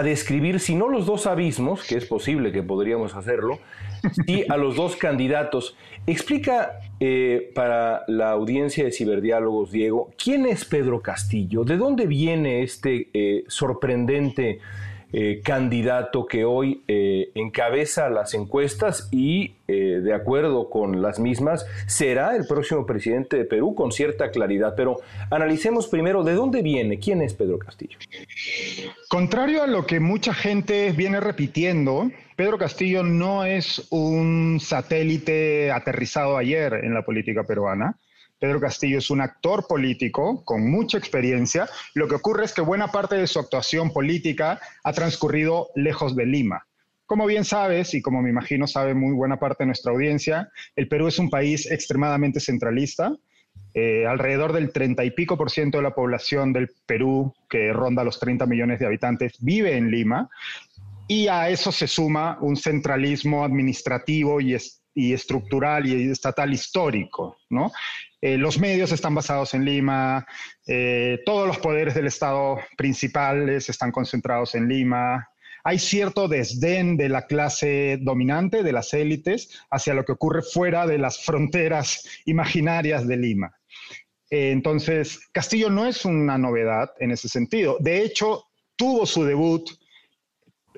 describir, 0.03 0.59
si 0.59 0.75
no 0.75 0.89
los 0.89 1.05
dos 1.05 1.27
abismos, 1.27 1.85
que 1.87 1.95
es 1.95 2.05
posible 2.05 2.51
que 2.51 2.61
podríamos 2.61 3.15
hacerlo, 3.15 3.59
y 4.25 4.43
a 4.51 4.57
los 4.57 4.75
dos 4.75 4.95
candidatos. 4.95 5.75
Explica 6.05 6.79
eh, 6.99 7.51
para 7.53 8.03
la 8.07 8.31
audiencia 8.31 8.83
de 8.83 8.91
Ciberdiálogos, 8.91 9.71
Diego, 9.71 10.09
¿quién 10.21 10.45
es 10.45 10.65
Pedro 10.65 11.01
Castillo? 11.01 11.63
¿De 11.63 11.77
dónde 11.77 12.05
viene 12.07 12.63
este 12.63 13.43
sorprendente 13.47 14.59
eh, 15.13 15.41
candidato 15.41 16.25
que 16.25 16.43
hoy 16.43 16.83
eh, 16.87 17.31
encabeza 17.33 18.09
las 18.09 18.33
encuestas 18.33 19.07
y, 19.09 19.55
eh, 19.69 20.01
de 20.03 20.13
acuerdo 20.13 20.69
con 20.69 21.01
las 21.01 21.17
mismas, 21.17 21.65
será 21.85 22.35
el 22.35 22.45
próximo 22.45 22.85
presidente 22.85 23.37
de 23.37 23.45
Perú 23.45 23.73
con 23.73 23.93
cierta 23.93 24.31
claridad. 24.31 24.73
Pero 24.75 24.99
analicemos 25.31 25.87
primero 25.87 26.23
de 26.23 26.33
dónde 26.33 26.61
viene, 26.61 26.99
quién 26.99 27.21
es 27.21 27.33
Pedro 27.33 27.57
Castillo. 27.57 27.97
Contrario 29.09 29.63
a 29.63 29.67
lo 29.67 29.85
que 29.85 30.01
mucha 30.01 30.33
gente 30.33 30.91
viene 30.91 31.21
repitiendo, 31.21 32.11
Pedro 32.35 32.57
Castillo 32.57 33.01
no 33.03 33.45
es 33.45 33.87
un 33.89 34.59
satélite 34.59 35.71
aterrizado 35.71 36.35
ayer 36.35 36.73
en 36.83 36.93
la 36.93 37.03
política 37.03 37.43
peruana. 37.43 37.95
Pedro 38.39 38.59
Castillo 38.59 38.99
es 38.99 39.09
un 39.09 39.21
actor 39.21 39.65
político 39.67 40.43
con 40.45 40.69
mucha 40.69 40.97
experiencia. 40.97 41.67
Lo 41.95 42.07
que 42.07 42.15
ocurre 42.15 42.45
es 42.45 42.53
que 42.53 42.61
buena 42.61 42.91
parte 42.91 43.15
de 43.15 43.27
su 43.27 43.39
actuación 43.39 43.91
política 43.91 44.59
ha 44.83 44.93
transcurrido 44.93 45.69
lejos 45.75 46.15
de 46.15 46.25
Lima. 46.25 46.67
Como 47.07 47.25
bien 47.25 47.45
sabes, 47.45 47.93
y 47.93 48.01
como 48.01 48.21
me 48.21 48.29
imagino 48.29 48.67
sabe 48.67 48.93
muy 48.93 49.13
buena 49.13 49.39
parte 49.39 49.63
de 49.63 49.67
nuestra 49.67 49.91
audiencia, 49.91 50.51
el 50.75 50.87
Perú 50.87 51.07
es 51.07 51.17
un 51.19 51.29
país 51.29 51.69
extremadamente 51.71 52.39
centralista. 52.39 53.15
Eh, 53.73 54.05
alrededor 54.05 54.53
del 54.53 54.71
30 54.71 55.03
y 55.05 55.11
pico 55.11 55.37
por 55.37 55.49
ciento 55.49 55.77
de 55.77 55.83
la 55.83 55.95
población 55.95 56.51
del 56.53 56.69
Perú, 56.85 57.33
que 57.49 57.71
ronda 57.73 58.03
los 58.03 58.19
30 58.19 58.45
millones 58.45 58.79
de 58.79 58.85
habitantes, 58.85 59.37
vive 59.39 59.77
en 59.77 59.89
Lima. 59.89 60.29
Y 61.07 61.27
a 61.27 61.49
eso 61.49 61.71
se 61.71 61.87
suma 61.87 62.37
un 62.41 62.57
centralismo 62.57 63.43
administrativo 63.43 64.41
y, 64.41 64.57
y 64.93 65.13
estructural 65.13 65.87
y 65.87 66.11
estatal 66.11 66.53
histórico, 66.53 67.37
¿no? 67.49 67.71
Eh, 68.21 68.37
los 68.37 68.59
medios 68.59 68.91
están 68.91 69.13
basados 69.13 69.53
en 69.53 69.63
Lima, 69.63 70.25
eh, 70.65 71.19
todos 71.25 71.47
los 71.47 71.59
poderes 71.59 71.93
del 71.93 72.07
Estado 72.07 72.57
principales 72.75 73.69
están 73.69 73.91
concentrados 73.91 74.55
en 74.55 74.67
Lima. 74.67 75.29
Hay 75.63 75.77
cierto 75.77 76.27
desdén 76.27 76.97
de 76.97 77.09
la 77.09 77.27
clase 77.27 77.99
dominante, 78.01 78.63
de 78.63 78.71
las 78.71 78.93
élites, 78.93 79.61
hacia 79.69 79.93
lo 79.93 80.05
que 80.05 80.13
ocurre 80.13 80.41
fuera 80.41 80.87
de 80.87 80.97
las 80.97 81.23
fronteras 81.23 82.21
imaginarias 82.25 83.07
de 83.07 83.17
Lima. 83.17 83.53
Eh, 84.29 84.51
entonces, 84.51 85.19
Castillo 85.31 85.69
no 85.69 85.85
es 85.85 86.03
una 86.03 86.37
novedad 86.37 86.91
en 86.99 87.11
ese 87.11 87.29
sentido. 87.29 87.77
De 87.79 88.01
hecho, 88.01 88.45
tuvo 88.75 89.05
su 89.05 89.23
debut 89.23 89.69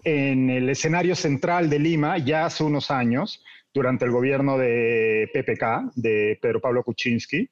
en 0.03 0.50
el 0.50 0.69
escenario 0.69 1.15
central 1.15 1.69
de 1.69 1.79
Lima 1.79 2.17
ya 2.17 2.46
hace 2.46 2.63
unos 2.63 2.91
años, 2.91 3.43
durante 3.74 4.06
el 4.06 4.12
gobierno 4.12 4.58
de 4.58 5.30
PPK, 5.34 5.94
de 5.96 6.38
Pedro 6.42 6.62
Pablo 6.62 6.84
Kuczynski, 6.84 7.50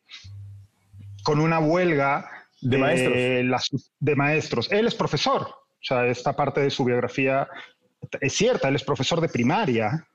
con 1.23 1.39
una 1.39 1.59
huelga 1.59 2.29
de, 2.61 2.77
maestros. 2.77 3.91
de 3.99 4.15
maestros. 4.15 4.71
Él 4.71 4.87
es 4.87 4.95
profesor, 4.95 5.41
o 5.41 5.83
sea, 5.83 6.07
esta 6.07 6.35
parte 6.35 6.61
de 6.61 6.69
su 6.69 6.83
biografía 6.83 7.47
es 8.21 8.33
cierta, 8.33 8.69
él 8.69 8.75
es 8.75 8.83
profesor 8.83 9.21
de 9.21 9.29
primaria. 9.29 10.07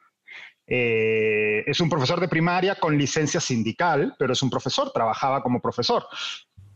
Eh, 0.66 1.64
es 1.66 1.80
un 1.80 1.90
profesor 1.90 2.20
de 2.20 2.28
primaria 2.28 2.76
con 2.76 2.96
licencia 2.96 3.40
sindical, 3.40 4.14
pero 4.18 4.32
es 4.32 4.42
un 4.42 4.50
profesor, 4.50 4.92
trabajaba 4.92 5.42
como 5.42 5.60
profesor. 5.60 6.06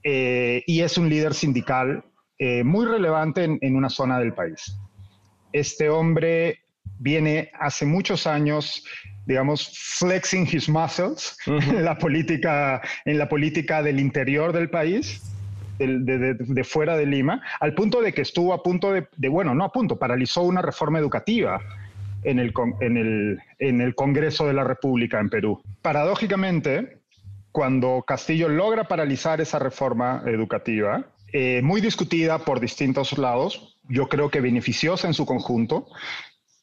Eh, 0.03 0.63
y 0.67 0.81
es 0.81 0.99
un 0.99 1.09
líder 1.09 1.35
sindical 1.35 2.05
eh, 2.39 2.63
muy 2.63 2.87
relevante 2.87 3.45
en 3.45 3.77
una 3.77 3.89
zona 3.89 4.19
del 4.19 4.35
país. 4.35 4.77
Este 5.53 5.89
hombre 5.89 6.66
viene 6.99 7.51
hace 7.59 7.87
muchos 7.87 8.27
años 8.27 8.85
digamos, 9.27 9.73
flexing 9.99 10.49
his 10.51 10.69
muscles 10.69 11.37
en, 11.47 11.85
la 11.85 11.99
política, 11.99 12.81
en 13.05 13.19
la 13.19 13.29
política 13.29 13.83
del 13.83 13.99
interior 13.99 14.53
del 14.53 14.71
país, 14.71 15.21
de, 15.79 16.65
fuera 16.65 16.97
de 16.97 17.07
Lima, 17.07 17.43
al 17.61 17.75
punto 17.75 18.01
de 18.01 18.15
que 18.15 18.23
estuvo 18.23 18.55
a 18.55 18.63
punto 18.63 18.93
de, 18.93 19.29
bueno, 19.29 19.55
no 19.55 19.65
a 19.65 19.73
punto, 19.73 19.99
paralizó 19.99 20.43
una 20.43 20.63
reforma 20.63 20.99
educativa 20.99 21.61
en 22.23 22.39
el, 22.39 22.53
en 22.81 22.97
el, 22.97 23.41
en 23.59 23.81
el 23.81 23.95
Congreso 23.95 24.47
de 24.47 24.55
la 24.55 24.65
República 24.65 25.21
en 25.21 25.29
Perú. 25.29 25.61
Paradójicamente, 25.83 26.99
cuando 27.53 28.05
Castillo 28.07 28.49
logra 28.49 28.85
paralizar 28.85 29.41
esa 29.41 29.59
reforma 29.59 30.23
educativa, 30.27 31.05
eh, 31.33 31.61
muy 31.63 31.81
discutida 31.81 32.39
por 32.39 32.61
distintos 32.61 33.19
lados, 33.19 33.77
yo 33.89 34.09
creo 34.09 34.31
que 34.31 34.41
beneficiosa 34.41 35.09
en 35.09 35.15
su 35.15 35.27
conjunto, 35.27 35.89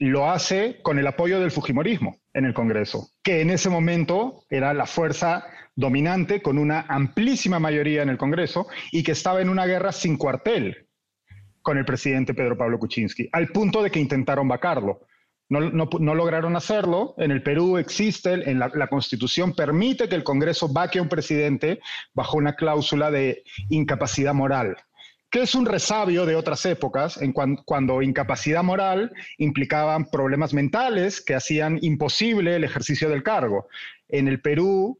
lo 0.09 0.29
hace 0.29 0.79
con 0.81 0.99
el 0.99 1.07
apoyo 1.07 1.39
del 1.39 1.51
Fujimorismo 1.51 2.17
en 2.33 2.45
el 2.45 2.53
Congreso, 2.53 3.09
que 3.23 3.41
en 3.41 3.49
ese 3.49 3.69
momento 3.69 4.43
era 4.49 4.73
la 4.73 4.85
fuerza 4.85 5.45
dominante 5.75 6.41
con 6.41 6.57
una 6.57 6.81
amplísima 6.89 7.59
mayoría 7.59 8.03
en 8.03 8.09
el 8.09 8.17
Congreso 8.17 8.67
y 8.91 9.03
que 9.03 9.13
estaba 9.13 9.41
en 9.41 9.49
una 9.49 9.65
guerra 9.65 9.91
sin 9.91 10.17
cuartel 10.17 10.87
con 11.61 11.77
el 11.77 11.85
presidente 11.85 12.33
Pedro 12.33 12.57
Pablo 12.57 12.79
Kuczynski, 12.79 13.29
al 13.31 13.47
punto 13.47 13.81
de 13.81 13.91
que 13.91 13.99
intentaron 13.99 14.47
vacarlo. 14.47 15.01
No, 15.49 16.15
lograron 16.15 16.55
hacerlo. 16.55 17.13
En 17.17 17.29
el 17.29 17.43
Perú 17.43 17.77
existe, 17.77 18.33
en 18.49 18.57
la, 18.57 18.71
la, 18.73 18.87
Constitución 18.87 19.53
permite 19.53 20.09
que 20.09 20.15
el 20.15 20.23
Congreso 20.23 20.67
vaque 20.67 20.97
a 20.97 21.01
un 21.01 21.09
presidente 21.09 21.79
bajo 22.13 22.37
una 22.37 22.55
cláusula 22.55 23.11
de 23.11 23.43
incapacidad 23.69 24.33
moral 24.33 24.77
que 25.33 25.41
es 25.41 25.55
un 25.55 25.65
resabio 25.65 26.27
de 26.27 26.35
otras 26.35 26.63
épocas, 26.67 27.19
en 27.19 27.33
cuando 27.33 28.03
incapacidad 28.03 28.61
moral 28.61 29.11
implicaban 29.39 30.05
problemas 30.11 30.53
mentales 30.53 31.21
que 31.21 31.33
hacían 31.33 31.79
imposible 31.81 32.55
el 32.55 32.63
ejercicio 32.63 33.09
del 33.09 33.23
cargo. 33.23 33.67
En 34.09 34.27
el 34.27 34.41
Perú, 34.41 34.99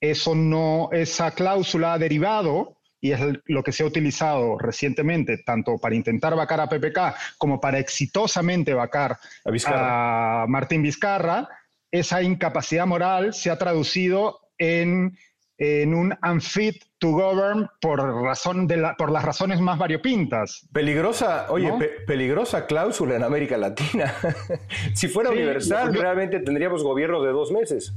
eso 0.00 0.34
no, 0.34 0.88
esa 0.92 1.32
cláusula 1.32 1.92
ha 1.92 1.98
derivado 1.98 2.78
y 3.02 3.12
es 3.12 3.20
lo 3.44 3.62
que 3.62 3.72
se 3.72 3.82
ha 3.82 3.86
utilizado 3.86 4.56
recientemente, 4.56 5.42
tanto 5.44 5.76
para 5.76 5.94
intentar 5.94 6.34
vacar 6.34 6.62
a 6.62 6.70
PPK 6.70 7.36
como 7.36 7.60
para 7.60 7.78
exitosamente 7.78 8.72
vacar 8.72 9.18
a, 9.66 10.46
Martín 10.48 10.84
Vizcarra, 10.84 11.50
esa 11.90 12.22
incapacidad 12.22 12.86
moral 12.86 13.34
se 13.34 13.50
ha 13.50 13.58
traducido 13.58 14.40
en 14.56 15.18
en 15.58 15.94
un 15.94 16.14
unfit 16.22 16.82
to 16.98 17.10
govern 17.10 17.68
por, 17.80 18.00
razón 18.22 18.66
de 18.66 18.92
por 18.98 19.10
las 19.10 19.24
razones 19.24 19.60
más 19.60 19.78
variopintas. 19.78 20.68
Peligrosa, 20.72 21.46
oye, 21.50 21.72
peligrosa 22.06 22.66
cláusula 22.66 23.16
en 23.16 23.24
América 23.24 23.56
Latina. 23.56 24.12
si 24.94 25.08
fuera 25.08 25.30
universal, 25.30 25.94
realmente 25.94 26.40
tendríamos 26.40 26.82
gobierno 26.82 27.22
de 27.22 27.32
dos 27.32 27.52
meses. 27.52 27.94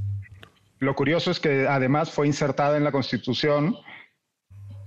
Lo 0.79 0.95
curioso 0.95 1.31
es 1.31 1.39
que 1.39 1.67
además 1.67 2.11
fue 2.11 2.27
insertada 2.27 2.77
en 2.77 2.85
la 2.85 2.91
Constitución 2.91 3.75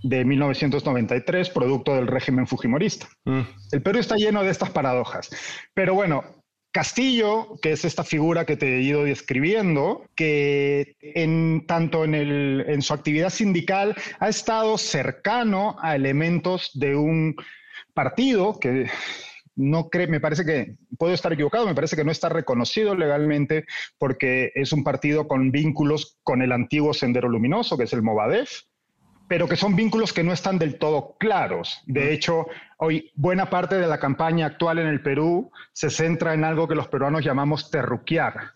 de 0.03 0.25
1993, 0.25 1.51
producto 1.51 1.95
del 1.95 2.07
régimen 2.07 2.47
fujimorista. 2.47 3.07
Mm. 3.25 3.43
El 3.73 3.83
Perú 3.83 3.99
está 3.99 4.17
lleno 4.17 4.43
de 4.43 4.51
estas 4.51 4.71
paradojas. 4.71 5.31
Pero 5.75 5.95
bueno, 5.95 6.25
Castillo, 6.73 7.59
que 7.61 7.73
es 7.73 7.85
esta 7.85 8.03
figura 8.03 8.47
que 8.47 8.57
te 8.57 8.79
he 8.79 8.81
ido 8.81 9.05
describiendo, 9.05 10.07
que 10.17 10.97
en, 11.01 11.67
tanto 11.67 12.05
en, 12.05 12.81
su 12.81 12.95
actividad 12.95 13.29
sindical 13.29 13.95
ha 14.19 14.29
estado 14.29 14.79
cercano 14.79 15.77
a 15.83 15.95
elementos 15.95 16.71
de 16.73 16.97
un 16.97 17.37
partido 17.93 18.59
que 18.59 18.91
no 19.55 19.91
cree, 19.91 20.07
me 20.07 20.21
parece 20.21 20.47
que, 20.47 20.77
puedo 20.99 21.13
estar 21.13 21.31
equivocado, 21.31 21.67
me 21.67 21.75
parece 21.75 21.95
que 21.95 22.05
no 22.05 22.11
está 22.11 22.31
reconocido 22.31 22.95
legalmente 22.95 23.67
porque 23.99 24.51
es 24.55 24.73
un 24.73 24.83
partido 24.83 25.29
con 25.29 25.51
vínculos 25.53 26.19
con 26.23 26.41
el 26.41 26.53
antiguo 26.53 26.95
Sendero 26.95 27.29
Luminoso, 27.29 27.77
que 27.77 27.85
es 27.85 27.93
el 27.93 28.03
Movadef, 28.03 28.63
pero 29.33 29.49
que 29.49 29.57
son 29.57 29.75
vínculos 29.75 30.13
que 30.13 30.23
no 30.23 30.35
están 30.35 30.59
del 30.59 30.79
todo 30.79 31.17
claros. 31.19 31.81
De 31.87 32.13
hecho, 32.13 32.49
hoy 32.77 33.11
buena 33.15 33.49
parte 33.49 33.77
de 33.77 33.87
la 33.87 33.99
campaña 33.99 34.45
actual 34.45 34.79
en 34.79 34.89
el 34.89 35.01
Perú 35.01 35.51
se 35.73 35.89
centra 35.89 36.35
en 36.35 36.45
algo 36.45 36.69
que 36.69 36.75
los 36.75 36.89
peruanos 36.89 37.25
llamamos 37.25 37.71
terruquear, 37.71 38.53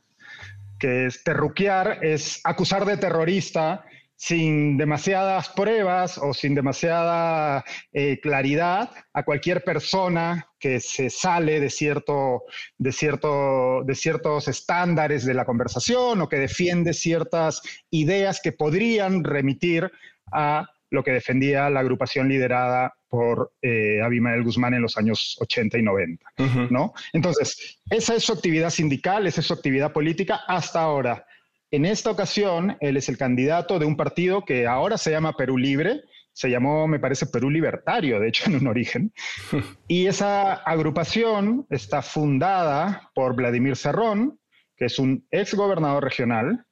que 0.79 1.07
es 1.07 1.25
terruquear 1.25 2.01
es 2.03 2.43
acusar 2.45 2.85
de 2.85 2.99
terrorista 2.99 3.87
sin 4.17 4.77
demasiadas 4.77 5.49
pruebas 5.49 6.19
o 6.19 6.35
sin 6.35 6.55
demasiada 6.55 7.65
eh, 7.95 8.21
claridad 8.21 8.91
a 9.15 9.23
cualquier 9.23 9.65
persona 9.65 10.47
que 10.59 10.81
se 10.81 11.09
sale 11.09 11.59
de, 11.59 11.71
cierto, 11.71 12.45
de, 12.77 12.93
cierto, 12.93 13.83
de 13.83 13.95
ciertos 13.95 14.47
estándares 14.47 15.25
de 15.25 15.33
la 15.33 15.47
conversación 15.47 16.21
o 16.21 16.29
que 16.29 16.37
defiende 16.37 16.93
ciertas 16.93 17.63
ideas 17.89 18.41
que 18.43 18.53
podrían 18.53 19.25
remitir 19.25 19.91
a 20.33 20.69
lo 20.91 21.03
que 21.03 21.13
defendía 21.13 21.69
la 21.71 21.81
agrupación 21.81 22.29
liderada 22.29 22.95
por 23.09 23.53
eh, 23.63 24.01
Abimael 24.03 24.43
Guzmán 24.43 24.75
en 24.75 24.83
los 24.83 24.97
años 24.97 25.37
80 25.41 25.79
y 25.79 25.83
90, 25.83 26.27
¿no? 26.71 26.93
Entonces, 27.13 27.81
esa 27.91 28.15
es 28.15 28.25
su 28.25 28.33
actividad 28.33 28.71
sindical, 28.71 29.27
esa 29.27 29.41
es 29.41 29.47
su 29.47 29.55
actividad 29.55 29.93
política 29.93 30.41
hasta 30.47 30.81
ahora. 30.81 31.27
En 31.71 31.85
esta 31.85 32.11
ocasión, 32.11 32.77
él 32.81 32.97
es 32.97 33.09
el 33.09 33.19
candidato 33.19 33.79
de 33.79 33.87
un 33.87 33.97
partido 33.97 34.45
que 34.45 34.67
ahora 34.67 34.99
se 34.99 35.11
llama 35.11 35.37
Perú 35.37 35.59
Libre, 35.59 36.03
se 36.33 36.51
llamó, 36.51 36.87
me 36.87 37.01
parece, 37.01 37.27
Perú 37.27 37.49
Libertario, 37.51 38.21
de 38.21 38.29
hecho, 38.29 38.51
en 38.51 38.57
un 38.57 38.67
origen. 38.67 39.13
Y 39.89 40.07
esa 40.07 40.53
agrupación 40.53 41.67
está 41.71 42.03
fundada 42.03 43.11
por 43.15 43.35
Vladimir 43.35 43.77
Cerrón, 43.77 44.39
que 44.77 44.85
es 44.85 44.99
un 44.99 45.27
ex 45.31 45.55
gobernador 45.55 46.05
regional, 46.05 46.67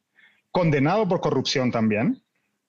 condenado 0.50 1.08
por 1.08 1.20
corrupción 1.20 1.70
también, 1.70 2.23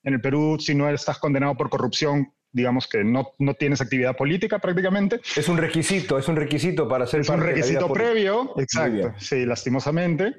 en 0.06 0.14
el 0.14 0.22
Perú, 0.22 0.58
si 0.60 0.76
no 0.76 0.90
estás 0.90 1.18
condenado 1.18 1.58
por 1.58 1.70
corrupción, 1.70 2.32
digamos 2.52 2.88
que 2.88 3.04
no, 3.04 3.34
no 3.40 3.56
tienes 3.56 3.82
actividad 3.82 4.16
política 4.16 4.60
prácticamente. 4.60 5.20
Es 5.36 5.50
un 5.50 5.58
requisito, 5.58 6.18
es 6.18 6.28
un 6.28 6.36
requisito 6.36 6.88
para 6.88 7.08
ser 7.08 7.22
Es 7.22 7.30
un 7.30 7.42
requisito 7.42 7.92
previo, 7.92 8.54
exacto, 8.58 9.14
sí, 9.18 9.46
lastimosamente. 9.46 10.36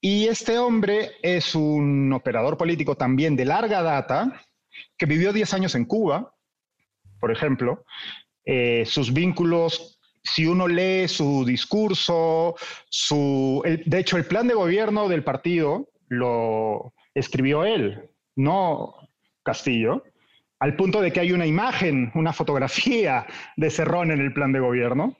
Y 0.00 0.26
este 0.26 0.58
hombre 0.58 1.12
es 1.22 1.54
un 1.54 2.12
operador 2.12 2.58
político 2.58 2.96
también 2.96 3.36
de 3.36 3.44
larga 3.44 3.82
data, 3.82 4.42
que 4.96 5.06
vivió 5.06 5.32
10 5.32 5.54
años 5.54 5.74
en 5.76 5.86
Cuba, 5.86 6.34
por 7.20 7.30
ejemplo. 7.30 7.84
Eh, 8.44 8.84
sus 8.84 9.12
vínculos, 9.12 10.00
si 10.24 10.46
uno 10.46 10.66
lee 10.66 11.06
su 11.06 11.44
discurso, 11.44 12.56
su, 12.90 13.62
de 13.64 13.98
hecho 13.98 14.16
el 14.16 14.26
plan 14.26 14.48
de 14.48 14.54
gobierno 14.54 15.08
del 15.08 15.22
partido 15.22 15.88
lo 16.08 16.94
escribió 17.14 17.64
él 17.64 18.10
no 18.38 18.94
Castillo, 19.42 20.04
al 20.60 20.76
punto 20.76 21.00
de 21.00 21.12
que 21.12 21.20
hay 21.20 21.32
una 21.32 21.46
imagen, 21.46 22.10
una 22.14 22.32
fotografía 22.32 23.26
de 23.56 23.70
Cerrón 23.70 24.10
en 24.10 24.20
el 24.20 24.32
plan 24.32 24.52
de 24.52 24.60
gobierno. 24.60 25.16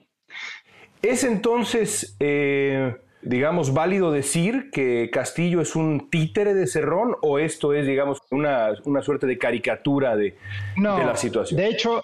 ¿Es 1.01 1.23
entonces, 1.23 2.15
eh, 2.19 2.95
digamos, 3.21 3.73
válido 3.73 4.11
decir 4.11 4.69
que 4.71 5.09
Castillo 5.11 5.61
es 5.61 5.75
un 5.75 6.09
títere 6.09 6.53
de 6.53 6.67
Cerrón 6.67 7.15
o 7.21 7.39
esto 7.39 7.73
es, 7.73 7.87
digamos, 7.87 8.21
una, 8.31 8.73
suerte 9.01 9.27
de 9.27 9.37
caricatura 9.37 10.15
de, 10.15 10.37
de 10.75 11.05
la 11.05 11.15
situación? 11.15 11.59
De 11.59 11.69
hecho, 11.69 12.01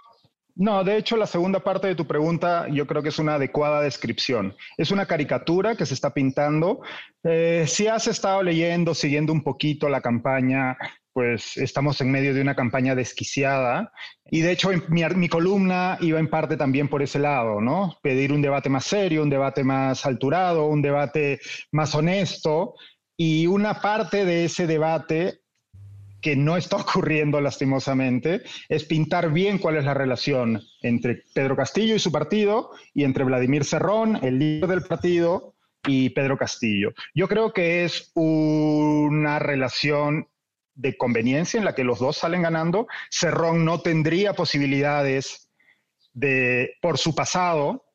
no, 0.56 0.86
de 0.86 0.96
hecho 0.96 1.18
la 1.18 1.28
segunda 1.28 1.60
parte 1.60 1.88
de 1.88 1.96
tu 1.96 2.08
pregunta 2.08 2.68
yo 2.70 2.88
creo 2.88 3.04
que 3.04 3.10
es 3.10 3.20
una 3.20 3.36
adecuada 3.36 3.82
descripción. 3.82 4.56
Es 4.78 4.92
una 4.92 5.06
caricatura 5.06 5.76
que 5.76 5.86
se 5.86 5.94
está 5.94 6.14
pintando. 6.14 6.80
Eh, 7.24 7.66
si 7.68 7.88
has 7.88 8.08
estado 8.08 8.42
leyendo, 8.42 8.94
siguiendo 8.96 9.34
un 9.34 9.44
poquito 9.44 9.90
la 9.90 10.00
campaña, 10.00 10.78
pues 11.16 11.56
estamos 11.56 12.02
en 12.02 12.12
medio 12.12 12.34
de 12.34 12.42
una 12.42 12.56
campaña 12.56 12.94
desquiciada 12.94 13.94
y 14.30 14.42
de 14.42 14.52
hecho 14.52 14.70
mi, 14.90 15.02
mi, 15.16 15.30
columna 15.30 15.98
iba 16.02 16.20
en 16.20 16.30
parte 16.30 16.58
también 16.58 16.90
por 16.90 17.02
ese 17.02 17.20
lado, 17.20 17.62
¿no? 17.62 17.98
Pedir 18.04 18.34
un 18.34 18.42
debate 18.42 18.68
más 18.68 18.84
serio, 18.84 19.24
un 19.24 19.30
debate 19.30 19.64
más 19.64 20.06
alturado, 20.06 20.68
un 20.68 20.82
debate 20.82 21.40
más 21.72 21.96
honesto 21.96 22.74
y 23.16 23.48
una 23.48 23.80
parte 23.80 24.26
de 24.26 24.44
ese 24.44 24.68
debate 24.68 25.40
que 26.22 26.36
no 26.36 26.58
está 26.58 26.76
ocurriendo 26.82 27.40
lastimosamente, 27.40 28.42
es 28.68 28.84
pintar 28.84 29.32
bien 29.32 29.58
cuál 29.58 29.78
es 29.78 29.86
la 29.86 29.94
relación 29.94 30.62
entre 30.82 31.24
Pedro 31.34 31.56
Castillo 31.56 31.96
y 31.96 32.00
su 32.00 32.12
partido 32.12 32.72
y 32.94 33.06
entre 33.06 33.24
Vladimir 33.24 33.64
Cerrón, 33.64 34.20
el 34.22 34.38
líder 34.38 34.68
del 34.68 34.82
partido, 34.82 35.56
y 35.88 36.10
Pedro 36.10 36.38
Castillo. 36.38 36.94
Yo 37.14 37.28
creo 37.28 37.54
que 37.54 37.86
es 37.86 38.12
una 38.16 39.40
relación 39.40 40.28
de 40.76 40.98
conveniencia 40.98 41.58
en 41.58 41.66
la 41.66 41.74
que 41.74 41.84
los 41.84 42.00
dos 42.00 42.18
salen 42.18 42.44
ganando. 42.44 42.88
Cerrón 43.10 43.66
no 43.66 43.82
tendría 43.82 44.34
posibilidades 44.34 45.50
de, 46.14 46.74
por 46.82 46.98
su 46.98 47.16
pasado, 47.16 47.86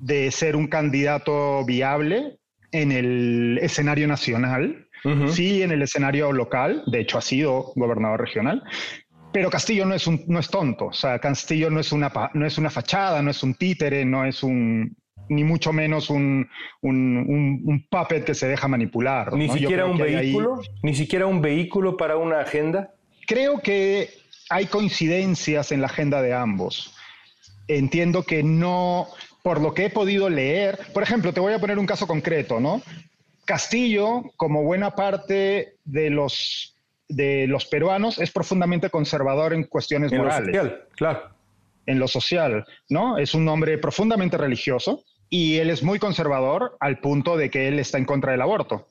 de 0.00 0.30
ser 0.30 0.56
un 0.56 0.66
candidato 0.66 1.64
viable 1.64 2.38
en 2.72 2.92
el 2.92 3.58
escenario 3.62 4.06
nacional 4.06 4.84
sí 5.28 5.62
en 5.62 5.70
el 5.70 5.82
escenario 5.82 6.32
local, 6.32 6.82
de 6.86 7.00
hecho 7.00 7.18
ha 7.18 7.22
sido 7.22 7.72
gobernador 7.76 8.20
regional, 8.20 8.62
pero 9.32 9.50
Castillo 9.50 9.84
no 9.84 9.94
es, 9.94 10.06
un, 10.06 10.24
no 10.28 10.38
es 10.38 10.48
tonto, 10.48 10.86
o 10.86 10.92
sea, 10.92 11.18
Castillo 11.18 11.70
no 11.70 11.80
es, 11.80 11.92
una, 11.92 12.10
no 12.34 12.46
es 12.46 12.56
una 12.56 12.70
fachada, 12.70 13.20
no 13.20 13.30
es 13.30 13.42
un 13.42 13.54
títere, 13.54 14.04
no 14.04 14.24
es 14.24 14.42
un, 14.42 14.96
ni 15.28 15.44
mucho 15.44 15.72
menos 15.72 16.10
un, 16.10 16.48
un, 16.80 17.62
un, 17.64 17.86
puppet 17.88 18.24
que 18.24 18.34
se 18.34 18.48
deja 18.48 18.68
manipular. 18.68 19.32
Ni 19.32 19.48
siquiera 19.48 19.86
un 19.86 19.98
vehículo, 19.98 20.60
ni 20.82 20.94
siquiera 20.94 21.26
un 21.26 21.40
vehículo 21.40 21.96
para 21.96 22.16
una 22.16 22.40
agenda. 22.40 22.94
Creo 23.26 23.60
que 23.60 24.10
hay 24.50 24.66
coincidencias 24.66 25.72
en 25.72 25.80
la 25.80 25.86
agenda 25.86 26.22
de 26.22 26.34
ambos. 26.34 26.94
Entiendo 27.68 28.24
que 28.24 28.42
no, 28.42 29.08
por 29.42 29.60
lo 29.60 29.72
que 29.72 29.86
he 29.86 29.90
podido 29.90 30.28
leer, 30.28 30.78
por 30.92 31.02
ejemplo, 31.02 31.32
te 31.32 31.40
voy 31.40 31.54
a 31.54 31.58
poner 31.58 31.78
un 31.78 31.86
caso 31.86 32.06
concreto, 32.06 32.60
¿no? 32.60 32.82
Castillo, 33.46 34.22
como 34.36 34.62
buena 34.62 34.94
parte 34.94 35.76
de 35.84 36.10
los, 36.10 36.76
de 37.08 37.46
los 37.46 37.66
peruanos, 37.66 38.18
es 38.18 38.30
profundamente 38.30 38.90
conservador 38.90 39.52
en 39.52 39.64
cuestiones 39.64 40.12
morales. 40.12 40.48
En 40.48 40.54
lo 40.54 40.62
social, 40.62 40.88
claro. 40.96 41.30
En 41.86 41.98
lo 41.98 42.08
social, 42.08 42.64
¿no? 42.88 43.18
Es 43.18 43.34
un 43.34 43.46
hombre 43.48 43.76
profundamente 43.78 44.38
religioso 44.38 45.04
y 45.28 45.58
él 45.58 45.70
es 45.70 45.82
muy 45.82 45.98
conservador 45.98 46.76
al 46.80 47.00
punto 47.00 47.36
de 47.36 47.50
que 47.50 47.68
él 47.68 47.78
está 47.78 47.98
en 47.98 48.04
contra 48.04 48.32
del 48.32 48.42
aborto. 48.42 48.88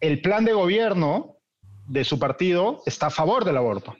El 0.00 0.20
plan 0.20 0.44
de 0.44 0.52
gobierno 0.52 1.36
de 1.86 2.04
su 2.04 2.18
partido 2.18 2.82
está 2.86 3.06
a 3.06 3.10
favor 3.10 3.44
del 3.44 3.56
aborto. 3.56 3.94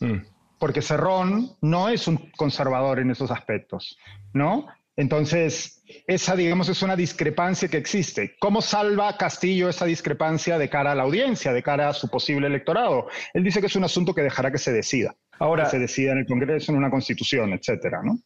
Mm. 0.00 0.18
Porque 0.58 0.82
Cerrón 0.82 1.50
no 1.60 1.88
es 1.88 2.06
un 2.06 2.30
conservador 2.36 3.00
en 3.00 3.10
esos 3.10 3.30
aspectos, 3.30 3.98
¿no? 4.32 4.66
Entonces, 4.96 5.82
esa, 6.06 6.36
digamos, 6.36 6.68
es 6.68 6.82
una 6.82 6.94
discrepancia 6.94 7.68
que 7.68 7.76
existe. 7.76 8.36
¿Cómo 8.38 8.62
salva 8.62 9.16
Castillo 9.16 9.68
esa 9.68 9.86
discrepancia 9.86 10.56
de 10.56 10.68
cara 10.68 10.92
a 10.92 10.94
la 10.94 11.02
audiencia, 11.02 11.52
de 11.52 11.62
cara 11.62 11.88
a 11.88 11.92
su 11.92 12.08
posible 12.08 12.46
electorado? 12.46 13.08
Él 13.32 13.42
dice 13.42 13.60
que 13.60 13.66
es 13.66 13.74
un 13.74 13.84
asunto 13.84 14.14
que 14.14 14.22
dejará 14.22 14.52
que 14.52 14.58
se 14.58 14.72
decida. 14.72 15.16
Ahora, 15.40 15.64
que 15.64 15.70
se 15.70 15.78
decida 15.80 16.12
en 16.12 16.18
el 16.18 16.26
Congreso, 16.26 16.70
en 16.70 16.78
una 16.78 16.90
constitución, 16.90 17.52
etcétera, 17.52 18.02
¿no? 18.04 18.20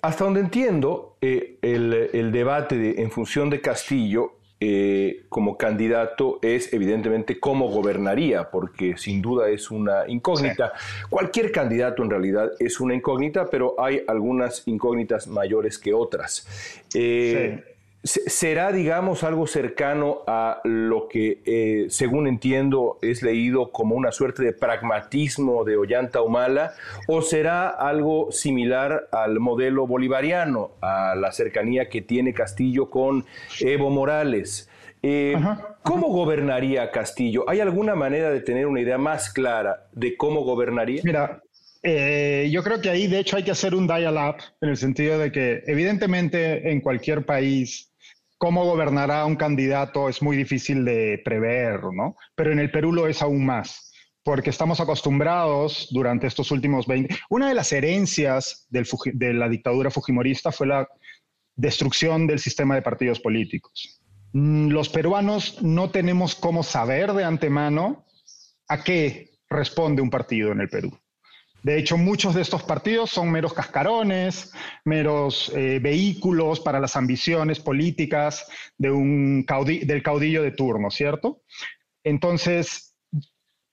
Hasta 0.00 0.24
donde 0.24 0.40
entiendo, 0.40 1.16
eh, 1.20 1.58
el, 1.60 2.32
debate 2.32 3.02
en 3.02 3.10
función 3.10 3.50
de 3.50 3.60
Castillo 3.60 4.32
eh, 4.60 5.24
como 5.28 5.56
candidato 5.56 6.38
es 6.42 6.72
evidentemente 6.72 7.38
cómo 7.38 7.68
gobernaría, 7.68 8.50
porque 8.50 8.96
sin 8.96 9.20
duda 9.20 9.48
es 9.50 9.70
una 9.70 10.08
incógnita. 10.08 10.72
Cualquier 11.10 11.52
candidato 11.52 12.02
en 12.02 12.10
realidad 12.10 12.50
es 12.58 12.80
una 12.80 12.94
incógnita, 12.94 13.46
pero 13.50 13.74
hay 13.78 14.02
algunas 14.08 14.66
incógnitas 14.66 15.28
mayores 15.28 15.78
que 15.78 15.92
otras. 15.92 16.48
Eh, 16.94 17.62
será, 18.04 18.72
digamos, 18.72 19.24
algo 19.24 19.46
cercano 19.46 20.22
a 20.26 20.60
lo 20.64 21.08
que, 21.08 21.42
eh, 21.44 21.86
según 21.90 22.26
entiendo, 22.28 22.98
es 23.02 23.22
leído 23.22 23.72
como 23.72 23.96
una 23.96 24.12
suerte 24.12 24.42
de 24.42 24.52
pragmatismo 24.52 25.64
de 25.64 25.76
Ollanta 25.76 26.22
Humala, 26.22 26.72
o 27.08 27.22
será 27.22 27.68
algo 27.68 28.30
similar 28.30 29.08
al 29.12 29.40
modelo 29.40 29.86
bolivariano, 29.86 30.72
a 30.80 31.14
la 31.16 31.32
cercanía 31.32 31.88
que 31.88 32.00
tiene 32.02 32.32
Castillo 32.34 32.88
con 32.88 33.24
Evo 33.60 33.90
Morales. 33.90 34.70
Eh, 35.02 35.36
¿Cómo 35.82 36.08
gobernaría 36.08 36.90
Castillo? 36.90 37.48
¿Hay 37.48 37.60
alguna 37.60 37.94
manera 37.94 38.30
de 38.30 38.40
tener 38.40 38.66
una 38.66 38.80
idea 38.80 38.98
más 38.98 39.32
clara 39.32 39.88
de 39.92 40.16
cómo 40.16 40.42
gobernaría? 40.42 41.02
Mira, 41.04 41.42
eh, 41.82 42.48
yo 42.50 42.64
creo 42.64 42.80
que 42.80 42.90
ahí 42.90 43.06
de 43.06 43.20
hecho 43.20 43.36
hay 43.36 43.44
que 43.44 43.52
hacer 43.52 43.74
un 43.74 43.86
dial-up 43.86 44.36
en 44.60 44.70
el 44.70 44.76
sentido 44.76 45.18
de 45.18 45.30
que 45.30 45.62
evidentemente 45.66 46.70
en 46.70 46.80
cualquier 46.80 47.24
país 47.24 47.87
cómo 48.38 48.64
gobernará 48.64 49.26
un 49.26 49.36
candidato 49.36 50.08
es 50.08 50.22
muy 50.22 50.36
difícil 50.36 50.84
de 50.84 51.20
prever, 51.24 51.80
¿no? 51.92 52.16
Pero 52.34 52.52
en 52.52 52.60
el 52.60 52.70
Perú 52.70 52.92
lo 52.92 53.08
es 53.08 53.20
aún 53.20 53.44
más, 53.44 53.92
porque 54.22 54.50
estamos 54.50 54.80
acostumbrados 54.80 55.88
durante 55.90 56.26
estos 56.26 56.50
últimos 56.50 56.86
20... 56.86 57.14
Una 57.30 57.48
de 57.48 57.54
las 57.54 57.72
herencias 57.72 58.66
de 58.70 59.34
la 59.34 59.48
dictadura 59.48 59.90
fujimorista 59.90 60.52
fue 60.52 60.68
la 60.68 60.88
destrucción 61.56 62.26
del 62.26 62.38
sistema 62.38 62.76
de 62.76 62.82
partidos 62.82 63.18
políticos. 63.20 64.00
Mm, 64.32 64.68
los 64.68 64.88
peruanos 64.88 65.60
no 65.62 65.90
tenemos 65.90 66.34
cómo 66.34 66.62
saber 66.62 67.12
de 67.12 67.24
antemano 67.24 68.06
a 68.68 68.84
qué 68.84 69.30
responde 69.50 70.02
un 70.02 70.10
partido 70.10 70.52
en 70.52 70.60
el 70.60 70.68
Perú. 70.68 70.96
De 71.62 71.78
hecho, 71.78 71.96
muchos 71.96 72.34
de 72.34 72.42
estos 72.42 72.62
partidos 72.62 73.10
son 73.10 73.30
meros 73.30 73.52
cascarones, 73.52 74.52
meros 74.84 75.52
eh, 75.54 75.80
vehículos 75.80 76.60
para 76.60 76.80
las 76.80 76.96
ambiciones 76.96 77.58
políticas 77.58 78.46
de 78.76 78.90
un 78.90 79.44
del 79.84 80.02
caudillo 80.02 80.42
de 80.42 80.52
turno, 80.52 80.90
¿cierto? 80.90 81.42
Entonces, 82.04 82.96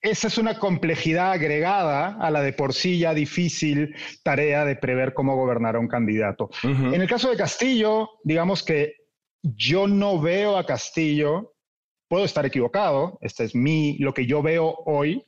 esa 0.02 0.28
es 0.28 0.38
una 0.38 0.60
complejidad 0.60 1.32
agregada 1.32 2.18
a 2.20 2.30
la 2.30 2.42
de 2.42 2.54
por 2.54 2.74
sí 2.74 3.00
ya 3.00 3.14
difícil 3.14 3.96
tarea 4.24 4.66
de 4.66 4.76
prever 4.76 5.14
cómo 5.14 5.36
gobernará 5.36 5.80
un 5.80 5.88
candidato. 5.88 6.50
En 6.64 7.02
el 7.02 7.08
caso 7.08 7.30
de 7.30 7.38
Castillo, 7.38 8.10
digamos 8.24 8.62
que 8.62 8.94
yo 9.42 9.88
no 9.88 10.20
veo 10.20 10.58
a 10.58 10.66
Castillo, 10.66 11.56
puedo 12.08 12.26
estar 12.26 12.46
equivocado, 12.46 13.18
este 13.22 13.46
es 13.46 13.56
mi, 13.56 13.98
lo 13.98 14.14
que 14.14 14.26
yo 14.26 14.42
veo 14.42 14.76
hoy, 14.86 15.24